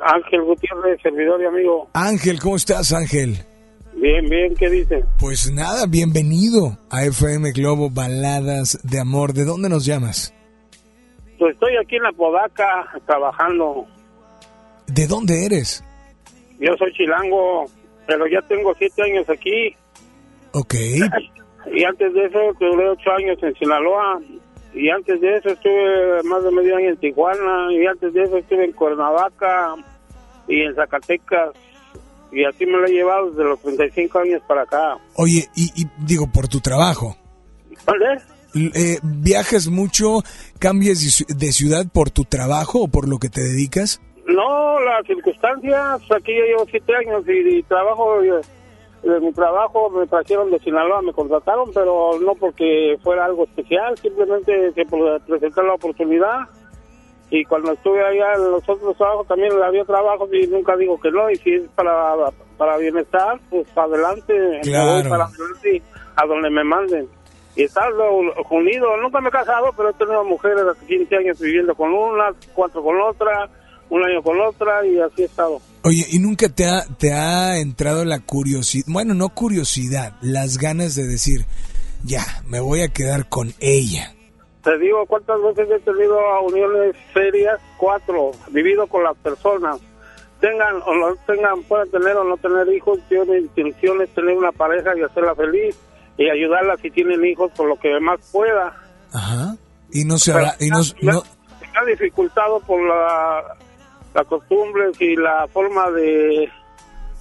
Ángel 0.00 0.42
Gutiérrez, 0.42 1.02
servidor 1.02 1.42
y 1.42 1.44
amigo. 1.44 1.88
Ángel, 1.92 2.38
¿cómo 2.38 2.54
estás, 2.54 2.92
Ángel? 2.92 3.38
Bien, 3.94 4.24
bien, 4.28 4.54
¿qué 4.54 4.70
dice? 4.70 5.04
Pues 5.18 5.50
nada, 5.50 5.86
bienvenido 5.88 6.78
a 6.88 7.04
FM 7.04 7.50
Globo 7.50 7.90
Baladas 7.90 8.78
de 8.84 9.00
Amor. 9.00 9.32
¿De 9.32 9.44
dónde 9.44 9.68
nos 9.68 9.84
llamas? 9.84 10.32
Pues 11.36 11.54
estoy 11.54 11.72
aquí 11.82 11.96
en 11.96 12.04
la 12.04 12.12
Podaca 12.12 12.86
trabajando. 13.06 13.86
¿De 14.86 15.08
dónde 15.08 15.46
eres? 15.46 15.82
Yo 16.60 16.70
soy 16.78 16.92
chilango, 16.92 17.66
pero 18.06 18.28
ya 18.28 18.40
tengo 18.42 18.72
siete 18.78 19.02
años 19.02 19.28
aquí. 19.28 19.74
Ok. 20.52 20.74
Y 21.72 21.84
antes 21.84 22.14
de 22.14 22.24
eso, 22.24 22.38
duré 22.58 22.88
ocho 22.88 23.10
años 23.18 23.36
en 23.42 23.54
Sinaloa. 23.54 24.18
Y 24.74 24.88
antes 24.90 25.20
de 25.20 25.36
eso 25.36 25.48
estuve 25.50 26.22
más 26.24 26.42
de 26.44 26.50
medio 26.50 26.76
año 26.76 26.90
en 26.90 26.96
Tijuana. 26.96 27.72
Y 27.72 27.86
antes 27.86 28.12
de 28.12 28.22
eso 28.22 28.36
estuve 28.36 28.64
en 28.64 28.72
Cuernavaca 28.72 29.74
y 30.48 30.60
en 30.62 30.74
Zacatecas. 30.74 31.50
Y 32.32 32.44
así 32.44 32.64
me 32.66 32.72
lo 32.78 32.86
he 32.86 32.92
llevado 32.92 33.30
desde 33.30 33.44
los 33.44 33.60
35 33.60 34.18
años 34.20 34.42
para 34.46 34.62
acá. 34.62 34.96
Oye, 35.16 35.48
y, 35.56 35.82
y 35.82 35.86
digo, 36.06 36.28
por 36.32 36.46
tu 36.48 36.60
trabajo. 36.60 37.16
¿Vale? 37.86 38.20
Eh, 38.54 38.98
¿Viajas 39.02 39.68
mucho, 39.68 40.22
cambias 40.58 41.00
de 41.00 41.06
ci- 41.06 41.26
de 41.26 41.52
ciudad 41.52 41.86
por 41.92 42.10
tu 42.10 42.24
trabajo 42.24 42.82
o 42.82 42.88
por 42.88 43.08
lo 43.08 43.18
que 43.18 43.28
te 43.28 43.40
dedicas? 43.40 44.00
No, 44.26 44.80
las 44.80 45.04
circunstancias, 45.06 46.00
aquí 46.16 46.32
yo 46.36 46.44
llevo 46.44 46.66
siete 46.70 46.92
años 46.96 47.24
y, 47.28 47.58
y 47.58 47.62
trabajo, 47.64 48.22
eh, 48.22 48.40
de 49.02 49.20
mi 49.20 49.32
trabajo 49.32 49.88
me 49.90 50.06
trajeron 50.06 50.50
de 50.50 50.58
Sinaloa, 50.58 51.02
me 51.02 51.12
contrataron, 51.12 51.70
pero 51.74 52.18
no 52.20 52.34
porque 52.34 52.96
fuera 53.02 53.24
algo 53.24 53.44
especial, 53.44 53.96
simplemente 53.98 54.72
se 54.72 54.84
pre- 54.84 55.20
presentó 55.26 55.62
la 55.62 55.74
oportunidad. 55.74 56.40
Y 57.32 57.44
cuando 57.44 57.72
estuve 57.72 58.04
allá 58.04 58.32
en 58.34 58.50
los 58.50 58.68
otros 58.68 58.96
trabajos 58.96 59.26
también 59.28 59.52
había 59.62 59.84
trabajos 59.84 60.28
y 60.32 60.46
nunca 60.48 60.76
digo 60.76 61.00
que 61.00 61.10
no, 61.12 61.30
y 61.30 61.36
si 61.36 61.54
es 61.54 61.62
para, 61.76 62.14
para 62.58 62.76
bienestar, 62.76 63.38
pues 63.48 63.66
adelante, 63.76 64.60
Claro. 64.64 65.08
para 65.08 65.24
adelante 65.26 65.82
a 66.16 66.26
donde 66.26 66.50
me 66.50 66.64
manden. 66.64 67.08
Y 67.56 67.64
estar 67.64 67.88
unido, 68.50 68.96
nunca 68.98 69.20
me 69.20 69.28
he 69.28 69.32
casado, 69.32 69.70
pero 69.76 69.90
he 69.90 69.92
tenido 69.94 70.24
mujeres 70.24 70.62
hace 70.70 70.86
15 70.86 71.16
años 71.16 71.40
viviendo 71.40 71.74
con 71.74 71.92
una, 71.92 72.32
cuatro 72.54 72.82
con 72.82 73.00
otra, 73.00 73.48
un 73.90 74.04
año 74.04 74.22
con 74.22 74.40
otra 74.40 74.86
y 74.86 74.98
así 74.98 75.22
he 75.22 75.24
estado. 75.26 75.60
Oye, 75.82 76.06
¿y 76.10 76.18
nunca 76.18 76.48
te 76.48 76.66
ha, 76.66 76.84
te 76.98 77.12
ha 77.12 77.58
entrado 77.58 78.04
la 78.04 78.20
curiosidad, 78.20 78.84
bueno, 78.88 79.14
no 79.14 79.28
curiosidad, 79.30 80.14
las 80.22 80.58
ganas 80.58 80.94
de 80.94 81.06
decir, 81.06 81.44
ya, 82.04 82.22
me 82.46 82.60
voy 82.60 82.82
a 82.82 82.88
quedar 82.88 83.28
con 83.28 83.52
ella? 83.60 84.14
Te 84.62 84.78
digo 84.78 85.04
cuántas 85.06 85.40
veces 85.42 85.68
he 85.70 85.78
tenido 85.80 86.18
uniones 86.42 86.94
serias, 87.14 87.58
cuatro, 87.78 88.32
vivido 88.50 88.86
con 88.86 89.04
las 89.04 89.16
personas. 89.16 89.80
Tengan 90.40 90.76
o 90.86 90.94
no 90.94 91.16
tengan, 91.26 91.62
puedan 91.64 91.90
tener 91.90 92.16
o 92.16 92.24
no 92.24 92.36
tener 92.36 92.68
hijos, 92.72 92.98
yo 93.10 93.26
mi 93.26 93.36
intención 93.36 94.00
es 94.02 94.08
tener 94.14 94.36
una 94.36 94.52
pareja 94.52 94.96
y 94.96 95.02
hacerla 95.02 95.34
feliz 95.34 95.76
y 96.16 96.28
ayudarla 96.28 96.76
si 96.76 96.90
tienen 96.90 97.24
hijos 97.24 97.50
con 97.56 97.68
lo 97.68 97.78
que 97.78 97.98
más 98.00 98.20
pueda. 98.30 98.74
Ajá. 99.12 99.56
Y 99.92 100.04
no 100.04 100.18
se 100.18 100.32
Pero 100.32 100.46
habrá, 100.46 100.64
y 100.64 100.70
no, 100.70 101.22
ha 101.74 101.84
dificultado 101.84 102.60
por 102.60 102.80
la, 102.86 103.56
la 104.14 104.24
costumbre 104.24 104.90
y 104.98 105.16
la 105.16 105.46
forma 105.48 105.90
de, 105.90 106.50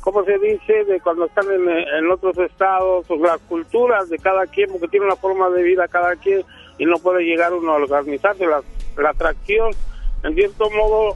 ¿cómo 0.01 0.23
se 0.23 0.37
dice? 0.39 0.85
De 0.85 0.99
cuando 1.01 1.25
están 1.25 1.45
en, 1.51 1.69
en 1.69 2.11
otros 2.11 2.37
estados, 2.37 3.05
o 3.09 3.15
las 3.17 3.39
culturas 3.41 4.09
de 4.09 4.17
cada 4.17 4.45
quien, 4.47 4.71
porque 4.71 4.87
tiene 4.87 5.05
una 5.05 5.15
forma 5.15 5.49
de 5.49 5.63
vida 5.63 5.87
cada 5.87 6.15
quien 6.15 6.43
y 6.77 6.85
no 6.85 6.97
puede 6.97 7.23
llegar 7.23 7.53
uno 7.53 7.73
a 7.73 7.75
organizarse. 7.75 8.45
La, 8.45 8.61
la 8.97 9.09
atracción, 9.11 9.71
en 10.23 10.35
cierto 10.35 10.69
modo, 10.71 11.15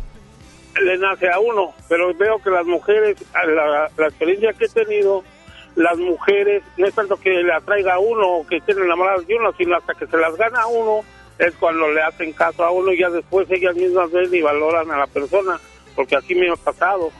le 0.82 0.98
nace 0.98 1.30
a 1.30 1.40
uno, 1.40 1.74
pero 1.88 2.14
veo 2.16 2.42
que 2.44 2.50
las 2.50 2.66
mujeres, 2.66 3.18
la, 3.34 3.90
la 3.96 4.08
experiencia 4.08 4.54
que 4.54 4.66
he 4.66 4.70
tenido, 4.70 5.24
las 5.76 5.98
mujeres, 5.98 6.64
no 6.78 6.86
es 6.86 6.94
tanto 6.94 7.18
que 7.18 7.30
le 7.30 7.54
atraiga 7.54 7.96
a 7.96 8.00
uno 8.00 8.38
o 8.38 8.48
que 8.48 8.58
estén 8.58 8.80
enamoradas 8.80 9.26
de 9.26 9.36
uno, 9.36 9.52
sino 9.54 9.76
hasta 9.76 9.94
que 9.94 10.08
se 10.08 10.18
las 10.18 10.36
gana 10.36 10.62
a 10.62 10.68
uno, 10.68 11.02
es 11.40 11.54
cuando 11.56 11.88
le 11.92 12.02
hacen 12.02 12.32
caso 12.34 12.64
a 12.64 12.72
uno 12.72 12.92
y 12.92 13.00
ya 13.00 13.10
después 13.10 13.50
ellas 13.50 13.76
mismas 13.76 14.12
ven 14.12 14.34
y 14.34 14.42
valoran 14.42 14.90
a 14.92 14.98
la 14.98 15.08
persona, 15.08 15.60
porque 15.96 16.16
así 16.16 16.36
me 16.36 16.50
ha 16.50 16.56
pasado. 16.56 17.12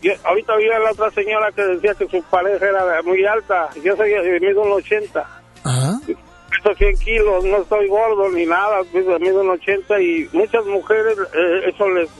Yo, 0.00 0.12
ahorita 0.24 0.52
había 0.52 0.78
la 0.78 0.92
otra 0.92 1.10
señora 1.10 1.52
que 1.52 1.62
decía 1.62 1.94
que 1.94 2.08
su 2.08 2.22
pareja 2.24 2.68
era 2.68 3.02
muy 3.02 3.24
alta, 3.24 3.70
yo 3.82 3.96
soy 3.96 4.10
de 4.10 4.40
mido 4.40 4.62
un 4.62 4.72
80. 4.72 5.42
Peso 6.50 6.74
100 6.76 6.98
kilos, 6.98 7.44
no 7.44 7.58
estoy 7.58 7.88
gordo 7.88 8.28
ni 8.30 8.46
nada, 8.46 8.82
mido 8.92 9.40
un 9.40 9.50
80 9.50 10.00
y 10.00 10.28
muchas 10.32 10.64
mujeres 10.66 11.16
eh, 11.34 11.68
eso 11.68 11.88
les 11.90 12.10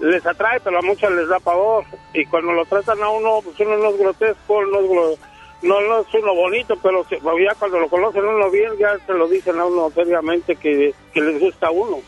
les 0.00 0.24
atrae, 0.26 0.60
pero 0.60 0.78
a 0.78 0.82
muchas 0.82 1.10
les 1.12 1.28
da 1.28 1.38
pavor. 1.40 1.84
Y 2.14 2.24
cuando 2.26 2.52
lo 2.52 2.64
tratan 2.64 3.02
a 3.02 3.10
uno, 3.10 3.40
pues 3.44 3.58
uno 3.60 3.76
no 3.76 3.90
es 3.90 3.98
grotesco, 3.98 4.64
no 4.64 4.80
es, 5.10 5.18
no, 5.62 5.80
no 5.80 6.00
es 6.00 6.06
uno 6.14 6.34
bonito, 6.34 6.74
pero 6.82 7.04
ya 7.10 7.54
cuando 7.58 7.78
lo 7.78 7.88
conocen 7.88 8.24
uno 8.24 8.50
bien, 8.50 8.72
ya 8.78 8.96
se 9.06 9.12
lo 9.12 9.28
dicen 9.28 9.58
a 9.58 9.66
uno 9.66 9.90
seriamente 9.94 10.56
que, 10.56 10.94
que 11.12 11.20
les 11.20 11.40
gusta 11.40 11.66
a 11.66 11.70
uno. 11.70 11.98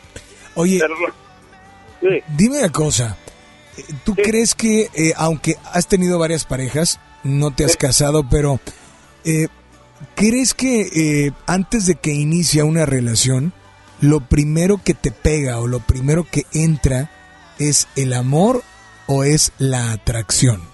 Oye, 0.55 0.79
Pero, 0.81 0.97
sí. 2.01 2.23
dime 2.37 2.59
una 2.59 2.71
cosa. 2.71 3.17
¿Tú 4.05 4.15
crees 4.15 4.55
que, 4.55 4.91
eh, 4.95 5.13
aunque 5.17 5.57
has 5.73 5.87
tenido 5.87 6.19
varias 6.19 6.45
parejas, 6.45 7.01
no 7.25 7.55
te 7.55 7.65
has 7.65 7.77
casado, 7.77 8.29
pero 8.29 8.61
eh, 9.25 9.49
¿crees 10.15 10.55
que 10.55 10.83
eh, 10.83 11.33
antes 11.47 11.87
de 11.87 11.95
que 11.95 12.13
inicia 12.13 12.65
una 12.65 12.85
relación, 12.85 13.53
lo 14.01 14.21
primero 14.21 14.81
que 14.83 14.95
te 14.95 15.11
pega 15.11 15.59
o 15.59 15.67
lo 15.67 15.81
primero 15.81 16.27
que 16.31 16.45
entra 16.53 17.11
es 17.59 17.89
el 17.97 18.13
amor 18.13 18.63
o 19.07 19.25
es 19.25 19.53
la 19.59 19.93
atracción? 19.93 20.72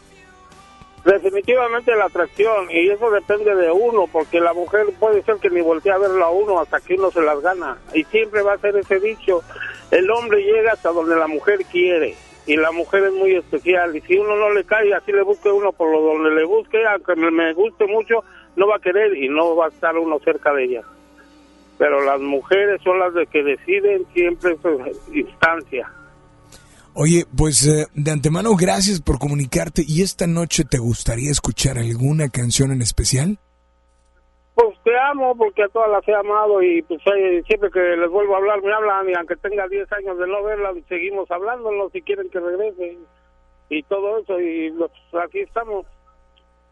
Definitivamente 1.08 1.96
la 1.96 2.04
atracción, 2.04 2.70
y 2.70 2.90
eso 2.90 3.10
depende 3.10 3.54
de 3.54 3.70
uno, 3.70 4.06
porque 4.12 4.40
la 4.40 4.52
mujer 4.52 4.88
puede 5.00 5.22
ser 5.22 5.36
que 5.36 5.48
ni 5.48 5.62
voltee 5.62 5.90
a 5.90 5.96
verlo 5.96 6.22
a 6.22 6.30
uno 6.30 6.60
hasta 6.60 6.80
que 6.80 6.96
uno 6.96 7.10
se 7.10 7.22
las 7.22 7.40
gana. 7.40 7.78
Y 7.94 8.04
siempre 8.04 8.42
va 8.42 8.52
a 8.52 8.58
ser 8.58 8.76
ese 8.76 9.00
dicho, 9.00 9.42
el 9.90 10.10
hombre 10.10 10.42
llega 10.42 10.72
hasta 10.72 10.92
donde 10.92 11.16
la 11.16 11.26
mujer 11.26 11.60
quiere, 11.72 12.14
y 12.46 12.56
la 12.56 12.72
mujer 12.72 13.04
es 13.04 13.14
muy 13.14 13.34
especial, 13.36 13.96
y 13.96 14.02
si 14.02 14.18
uno 14.18 14.36
no 14.36 14.50
le 14.50 14.64
cae, 14.64 14.92
así 14.92 15.10
le 15.10 15.22
busque 15.22 15.50
uno 15.50 15.72
por 15.72 15.90
lo 15.90 16.02
donde 16.02 16.30
le 16.30 16.44
busque, 16.44 16.86
aunque 16.86 17.16
me, 17.16 17.54
guste 17.54 17.86
mucho, 17.86 18.22
no 18.56 18.68
va 18.68 18.76
a 18.76 18.80
querer 18.80 19.16
y 19.16 19.30
no 19.30 19.56
va 19.56 19.64
a 19.64 19.68
estar 19.70 19.96
uno 19.96 20.18
cerca 20.18 20.52
de 20.52 20.64
ella. 20.64 20.82
Pero 21.78 22.04
las 22.04 22.20
mujeres 22.20 22.82
son 22.82 22.98
las 22.98 23.14
de 23.14 23.26
que 23.28 23.42
deciden 23.42 24.04
siempre 24.12 24.58
su 24.60 25.14
instancia. 25.14 25.90
Oye, 27.00 27.26
pues 27.30 27.64
eh, 27.64 27.86
de 27.94 28.10
antemano 28.10 28.56
gracias 28.58 29.00
por 29.00 29.20
comunicarte 29.20 29.82
y 29.86 30.02
esta 30.02 30.26
noche 30.26 30.64
te 30.64 30.78
gustaría 30.78 31.30
escuchar 31.30 31.78
alguna 31.78 32.28
canción 32.28 32.72
en 32.72 32.82
especial? 32.82 33.38
Pues 34.56 34.76
te 34.82 34.90
amo 34.98 35.36
porque 35.36 35.62
a 35.62 35.68
todas 35.68 35.92
las 35.92 36.02
he 36.08 36.12
amado 36.16 36.60
y 36.60 36.82
pues 36.82 37.00
siempre 37.46 37.70
que 37.70 37.78
les 37.78 38.10
vuelvo 38.10 38.34
a 38.34 38.38
hablar 38.38 38.60
me 38.64 38.74
hablan 38.74 39.08
y 39.08 39.14
aunque 39.14 39.36
tenga 39.36 39.68
10 39.68 39.92
años 39.92 40.18
de 40.18 40.26
no 40.26 40.42
verlas 40.42 40.74
seguimos 40.88 41.30
hablándonos 41.30 41.92
si 41.92 42.02
quieren 42.02 42.28
que 42.30 42.40
regrese 42.40 42.98
y 43.68 43.82
todo 43.84 44.18
eso 44.18 44.40
y 44.40 44.72
pues, 44.72 44.90
aquí 45.24 45.38
estamos. 45.38 45.86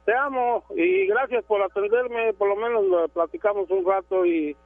Te 0.06 0.12
amo 0.12 0.64
y 0.74 1.06
gracias 1.06 1.44
por 1.44 1.62
atenderme, 1.62 2.32
por 2.34 2.48
lo 2.48 2.56
menos 2.56 2.84
lo 2.84 3.08
platicamos 3.10 3.70
un 3.70 3.86
rato 3.86 4.26
y, 4.26 4.56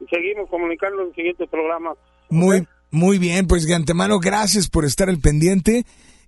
y 0.00 0.06
seguimos 0.06 0.48
comunicando 0.48 1.02
en 1.02 1.08
el 1.08 1.14
siguiente 1.14 1.46
programa. 1.46 1.92
Muy, 2.30 2.66
muy 2.90 3.18
bien, 3.18 3.46
pues 3.46 3.66
de 3.66 3.74
antemano 3.74 4.18
gracias 4.20 4.68
por 4.68 4.84
estar 4.84 5.08
al 5.08 5.18
pendiente 5.20 5.84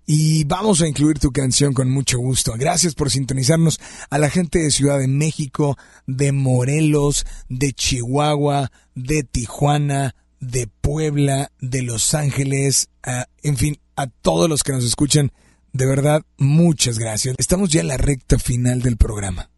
y 0.06 0.44
vamos 0.44 0.80
a 0.82 0.88
incluir 0.88 1.18
tu 1.18 1.30
canción 1.32 1.74
con 1.74 1.90
mucho 1.90 2.18
gusto. 2.18 2.54
Gracias 2.58 2.94
por 2.94 3.10
sintonizarnos 3.10 3.80
a 4.10 4.18
la 4.18 4.30
gente 4.30 4.58
de 4.60 4.70
Ciudad 4.70 4.98
de 4.98 5.08
México, 5.08 5.76
de 6.06 6.32
Morelos, 6.32 7.24
de 7.48 7.72
Chihuahua, 7.72 8.70
de 8.94 9.22
Tijuana, 9.22 10.14
de 10.40 10.66
Puebla, 10.66 11.52
de 11.60 11.82
Los 11.82 12.14
Ángeles, 12.14 12.88
a- 13.02 13.26
en 13.42 13.56
fin, 13.56 13.78
a 13.96 14.06
todos 14.08 14.48
los 14.48 14.62
que 14.64 14.72
nos 14.72 14.84
escuchan. 14.84 15.30
De 15.72 15.86
verdad, 15.86 16.22
muchas 16.36 16.98
gracias. 16.98 17.36
Estamos 17.38 17.70
ya 17.70 17.80
en 17.80 17.88
la 17.88 17.96
recta 17.96 18.38
final 18.38 18.82
del 18.82 18.96
programa. 18.96 19.50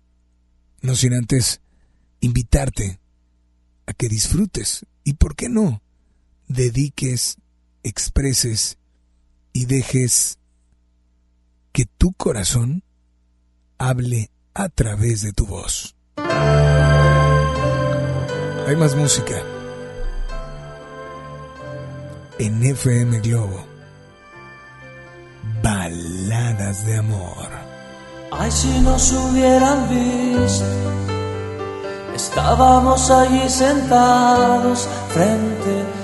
No 0.83 0.95
sin 0.95 1.15
antes 1.15 1.61
invitarte 2.21 3.01
a 3.87 3.93
que 3.95 4.09
disfrutes 4.09 4.85
y, 5.05 5.15
¿por 5.15 5.35
qué 5.37 5.49
no? 5.49 5.83
Dediques, 6.49 7.37
expreses 7.83 8.79
y 9.53 9.67
dejes 9.67 10.39
que 11.73 11.87
tu 11.87 12.13
corazón 12.13 12.83
hable 13.79 14.31
a 14.55 14.69
través 14.69 15.23
de 15.23 15.33
tu 15.33 15.47
voz. 15.47 15.97
Hay 18.67 18.77
más 18.77 18.95
música 18.95 19.43
en 22.39 22.63
FM 22.65 23.21
Globo. 23.21 23.67
Baladas 25.63 26.87
de 26.87 26.97
amor. 26.97 27.49
Ay, 28.33 28.51
si 28.51 28.81
nos 28.81 29.13
hubieran 29.13 29.89
visto 29.89 30.65
Estábamos 32.15 33.11
allí 33.11 33.49
sentados 33.49 34.89
frente 35.09 35.83
a 35.83 36.04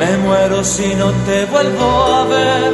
Me 0.00 0.16
muero 0.16 0.64
si 0.64 0.94
no 0.94 1.08
te 1.26 1.44
vuelvo 1.44 1.88
a 2.18 2.24
ver. 2.24 2.72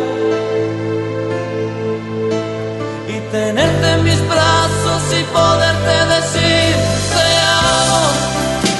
Y 3.14 3.16
tenerte 3.32 3.86
en 3.94 4.04
mis 4.04 4.20
brazos 4.28 5.02
y 5.20 5.22
poderte 5.38 5.94
decir 6.14 6.74
te 7.14 7.26
amo 7.66 8.04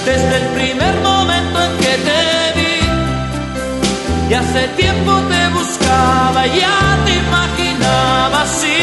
desde 0.05 0.37
el 0.43 0.47
primer 0.59 0.95
momento 1.11 1.57
en 1.67 1.73
que 1.83 1.95
te 2.09 2.23
vi. 2.57 2.77
Y 4.31 4.35
hace 4.35 4.69
tiempo 4.83 5.13
te 5.33 5.49
buscaba 5.59 6.47
y 6.47 6.61
ya 6.61 6.79
te 7.05 7.13
imaginaba 7.25 8.43
así. 8.43 8.81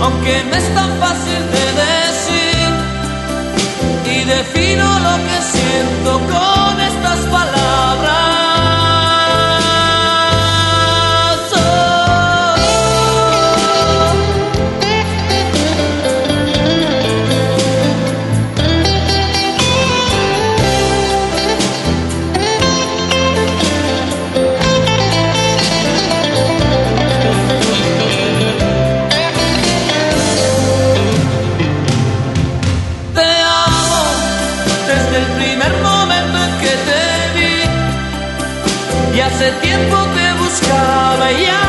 Aunque 0.00 0.44
no 0.50 0.56
es 0.56 0.74
tan 0.74 0.90
fácil. 1.00 1.33
Defino 4.26 4.98
lo 5.00 5.16
que 5.26 5.42
siento 5.42 6.18
con 6.32 6.53
hace 39.44 39.52
tiempo 39.60 39.96
te 40.14 40.32
buscaba 40.40 41.30
ya 41.32 41.63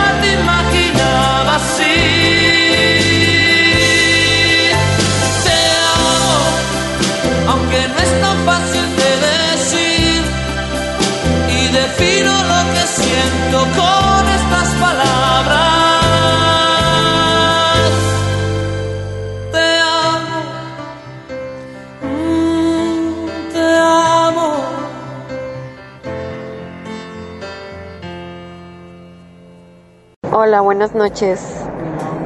Hola, 30.37 30.59
buenas 30.59 30.93
noches. 30.93 31.39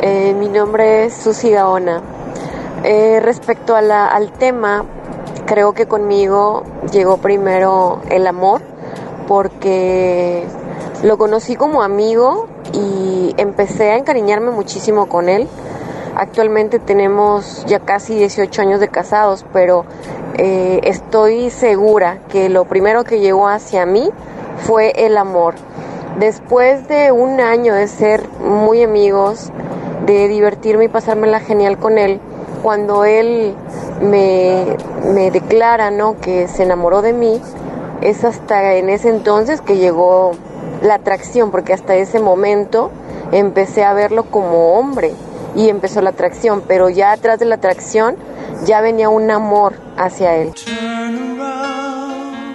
Eh, 0.01 0.33
mi 0.33 0.47
nombre 0.49 1.05
es 1.05 1.13
Susi 1.13 1.51
Gaona. 1.51 2.01
Eh, 2.83 3.19
respecto 3.21 3.75
al 3.75 4.31
tema, 4.31 4.83
creo 5.45 5.73
que 5.73 5.85
conmigo 5.85 6.63
llegó 6.91 7.17
primero 7.17 8.01
el 8.09 8.25
amor 8.25 8.63
porque 9.27 10.43
lo 11.03 11.19
conocí 11.19 11.55
como 11.55 11.83
amigo 11.83 12.47
y 12.73 13.35
empecé 13.37 13.91
a 13.91 13.97
encariñarme 13.97 14.49
muchísimo 14.49 15.07
con 15.07 15.29
él. 15.29 15.47
Actualmente 16.15 16.79
tenemos 16.79 17.63
ya 17.67 17.79
casi 17.81 18.15
18 18.15 18.59
años 18.63 18.79
de 18.79 18.87
casados, 18.87 19.45
pero 19.53 19.85
eh, 20.33 20.79
estoy 20.81 21.51
segura 21.51 22.17
que 22.29 22.49
lo 22.49 22.65
primero 22.65 23.03
que 23.03 23.19
llegó 23.19 23.47
hacia 23.47 23.85
mí 23.85 24.09
fue 24.65 24.93
el 25.05 25.15
amor. 25.15 25.53
Después 26.17 26.87
de 26.87 27.11
un 27.11 27.39
año 27.39 27.73
de 27.73 27.87
ser 27.87 28.27
muy 28.39 28.83
amigos, 28.83 29.51
de 30.05 30.27
divertirme 30.27 30.85
y 30.85 30.87
pasármela 30.89 31.39
genial 31.39 31.77
con 31.77 31.97
él, 31.97 32.19
cuando 32.61 33.05
él 33.05 33.55
me, 34.01 34.75
me 35.13 35.31
declara 35.31 35.91
¿no? 35.91 36.19
que 36.19 36.47
se 36.47 36.63
enamoró 36.63 37.01
de 37.01 37.13
mí, 37.13 37.41
es 38.01 38.23
hasta 38.23 38.75
en 38.75 38.89
ese 38.89 39.09
entonces 39.09 39.61
que 39.61 39.77
llegó 39.77 40.31
la 40.81 40.95
atracción, 40.95 41.51
porque 41.51 41.73
hasta 41.73 41.95
ese 41.95 42.19
momento 42.19 42.91
empecé 43.31 43.83
a 43.83 43.93
verlo 43.93 44.23
como 44.23 44.73
hombre 44.77 45.13
y 45.55 45.69
empezó 45.69 46.01
la 46.01 46.11
atracción, 46.11 46.63
pero 46.67 46.89
ya 46.89 47.11
atrás 47.11 47.39
de 47.39 47.45
la 47.45 47.55
atracción 47.55 48.15
ya 48.65 48.81
venía 48.81 49.09
un 49.09 49.29
amor 49.31 49.73
hacia 49.97 50.35
él. 50.35 50.53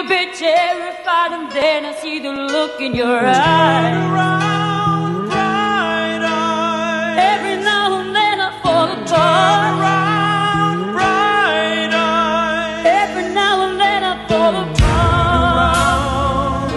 a 0.00 0.02
bit 0.08 0.34
terrified, 0.34 1.32
and 1.32 1.52
then 1.52 1.84
I 1.84 1.92
see 2.00 2.20
the 2.20 2.32
look 2.32 2.80
in 2.80 2.94
your 2.94 3.20
eyes. 3.20 3.96
Around, 4.10 5.28
bright 5.28 6.22
eyes. 6.24 7.18
Every 7.32 7.56
now 7.62 8.00
and 8.00 8.14
then 8.16 8.40
I 8.40 8.50
fall 8.62 8.88
apart. 8.96 9.74
Around, 9.76 10.92
bright 10.94 11.92
eyes. 11.92 12.86
Every 12.86 13.26
now 13.34 13.54
and 13.66 13.78
then 13.78 14.02
I 14.12 14.14
fall 14.28 14.54
apart. 14.64 15.90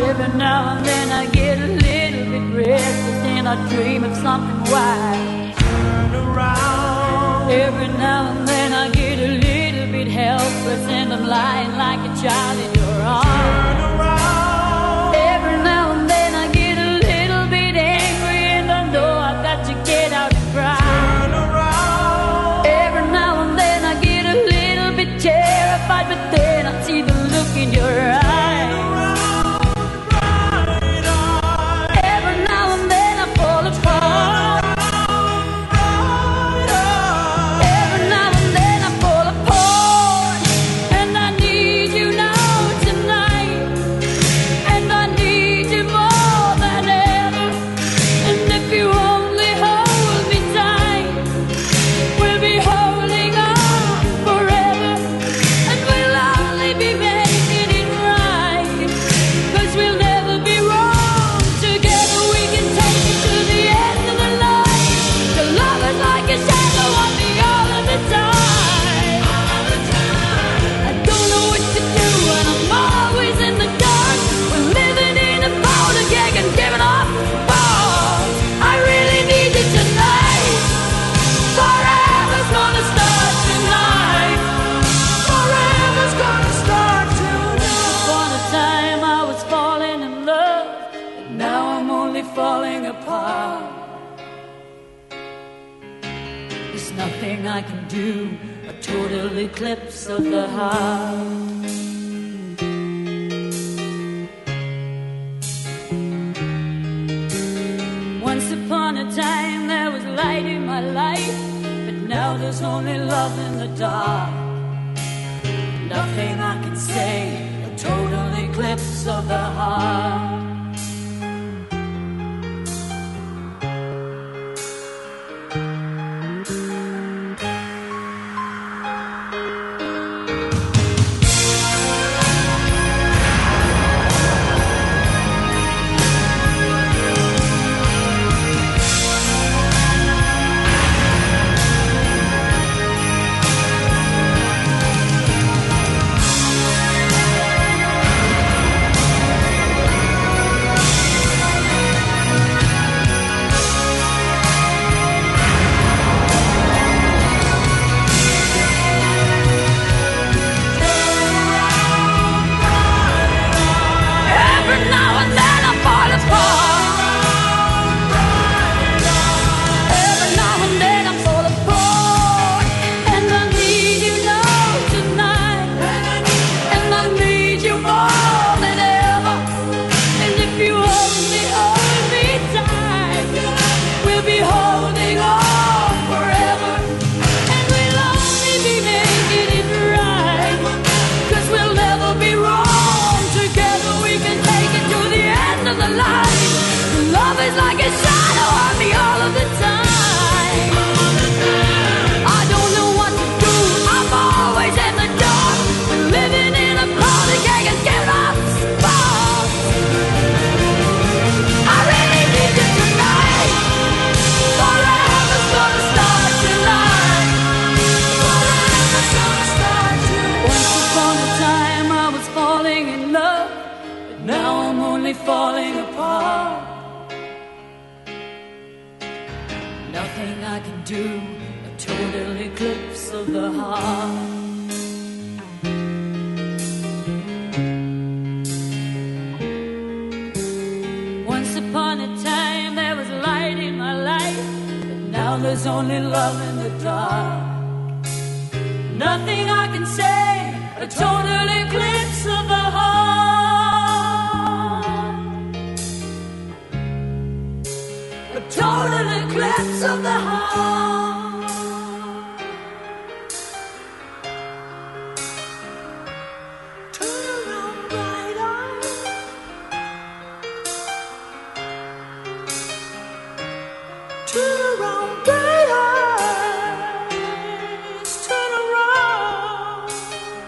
Every 0.10 0.32
now 0.38 0.76
and 0.76 0.86
then 0.86 1.08
I 1.22 1.26
get 1.28 1.60
a 1.60 1.68
little 1.88 2.26
bit 2.34 2.46
restless, 2.68 3.24
and 3.36 3.48
I 3.48 3.56
dream 3.70 4.04
of 4.04 4.16
something 4.18 4.64
wild. 4.70 5.56
Turn 5.60 6.14
around. 6.24 7.52
Every 7.52 7.88
now 7.88 8.32
and 8.32 8.46
then 8.46 8.74
I 8.74 8.90
get 8.90 9.18
a 9.18 9.32
little 9.48 9.88
bit 9.94 10.08
helpless, 10.10 10.86
and 10.90 11.14
I'm 11.14 11.26
lying 11.26 11.74
like 11.78 12.02
a 12.12 12.14
child. 12.22 12.73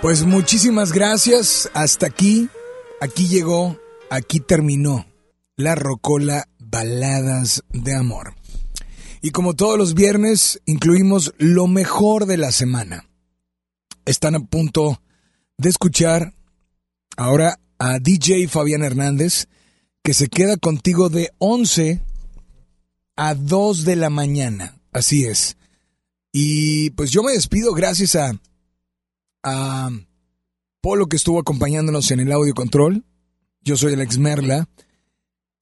Pues 0.01 0.23
muchísimas 0.23 0.91
gracias, 0.91 1.69
hasta 1.73 2.05
aquí, 2.05 2.47
aquí 3.01 3.27
llegó, 3.27 3.75
aquí 4.09 4.39
terminó 4.39 5.05
la 5.57 5.73
Rocola 5.73 6.47
baladas 6.75 7.63
de 7.71 7.95
amor. 7.95 8.35
Y 9.21 9.31
como 9.31 9.53
todos 9.53 9.77
los 9.77 9.93
viernes, 9.93 10.61
incluimos 10.65 11.33
lo 11.37 11.67
mejor 11.67 12.25
de 12.25 12.35
la 12.35 12.51
semana. 12.51 13.07
Están 14.03 14.35
a 14.35 14.41
punto 14.41 15.01
de 15.57 15.69
escuchar 15.69 16.33
ahora 17.15 17.59
a 17.79 17.99
DJ 17.99 18.49
Fabián 18.49 18.83
Hernández, 18.83 19.47
que 20.03 20.13
se 20.13 20.27
queda 20.27 20.57
contigo 20.57 21.07
de 21.07 21.31
11 21.37 22.03
a 23.15 23.35
2 23.35 23.85
de 23.85 23.95
la 23.95 24.09
mañana. 24.09 24.77
Así 24.91 25.23
es. 25.23 25.55
Y 26.33 26.89
pues 26.89 27.09
yo 27.09 27.23
me 27.23 27.31
despido 27.31 27.71
gracias 27.71 28.17
a, 28.17 28.37
a 29.43 29.91
Polo 30.81 31.07
que 31.07 31.15
estuvo 31.15 31.39
acompañándonos 31.39 32.11
en 32.11 32.19
el 32.19 32.33
audio 32.33 32.53
control. 32.53 33.05
Yo 33.61 33.77
soy 33.77 33.93
Alex 33.93 34.17
Merla. 34.17 34.67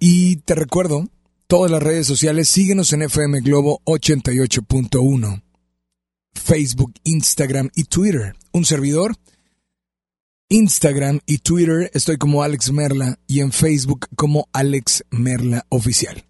Y 0.06 0.36
te 0.36 0.54
recuerdo, 0.54 1.08
todas 1.48 1.72
las 1.72 1.82
redes 1.82 2.06
sociales, 2.06 2.50
síguenos 2.50 2.92
en 2.92 3.04
FM 3.04 3.40
Globo 3.40 3.82
88.1. 3.86 5.44
Facebook, 6.34 6.94
Instagram 7.06 7.70
y 7.74 7.86
Twitter. 7.86 8.36
Un 8.52 8.66
servidor. 8.66 9.16
Instagram 10.50 11.22
y 11.26 11.38
Twitter 11.38 11.90
estoy 11.94 12.18
como 12.18 12.44
Alex 12.44 12.74
Merla 12.74 13.18
y 13.28 13.40
en 13.40 13.54
Facebook 13.54 14.08
como 14.18 14.50
Alex 14.52 15.06
Merla 15.10 15.66
Oficial. 15.70 16.26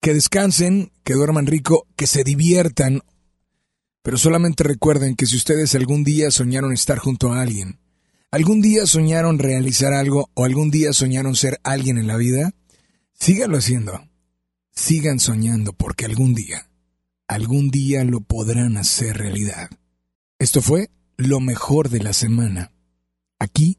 Que 0.00 0.14
descansen, 0.14 0.90
que 1.04 1.12
duerman 1.12 1.44
rico, 1.44 1.86
que 1.96 2.06
se 2.06 2.24
diviertan, 2.24 3.02
pero 4.02 4.16
solamente 4.16 4.64
recuerden 4.64 5.16
que 5.16 5.26
si 5.26 5.36
ustedes 5.36 5.74
algún 5.74 6.02
día 6.02 6.30
soñaron 6.30 6.72
estar 6.72 6.96
junto 6.96 7.30
a 7.30 7.42
alguien, 7.42 7.78
algún 8.30 8.60
día 8.60 8.86
soñaron 8.86 9.38
realizar 9.38 9.92
algo 9.92 10.30
o 10.34 10.44
algún 10.44 10.70
día 10.70 10.92
soñaron 10.92 11.34
ser 11.34 11.60
alguien 11.62 11.98
en 11.98 12.06
la 12.06 12.16
vida, 12.16 12.52
síganlo 13.12 13.58
haciendo. 13.58 14.08
Sigan 14.72 15.18
soñando 15.18 15.72
porque 15.72 16.04
algún 16.04 16.34
día, 16.34 16.70
algún 17.26 17.70
día 17.70 18.04
lo 18.04 18.20
podrán 18.20 18.76
hacer 18.76 19.18
realidad. 19.18 19.70
Esto 20.38 20.62
fue 20.62 20.90
lo 21.16 21.40
mejor 21.40 21.88
de 21.88 22.00
la 22.00 22.12
semana, 22.12 22.70
aquí 23.40 23.78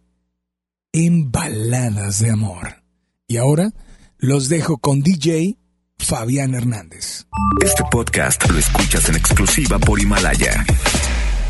en 0.91 1.32
Baladas 1.32 2.20
de 2.20 2.32
Amor. 2.32 2.84
Y 3.28 3.38
ahora 3.38 3.72
los 4.18 4.50
dejo 4.50 4.78
con 4.78 5.02
DJ 5.02 5.58
Fabián 5.97 6.54
Hernández. 6.54 7.28
Este 7.64 7.84
podcast 7.89 8.50
lo 8.50 8.58
escuchas 8.58 9.08
en 9.08 9.16
exclusiva 9.16 9.80
por 9.80 10.00
Himalaya. 10.02 10.66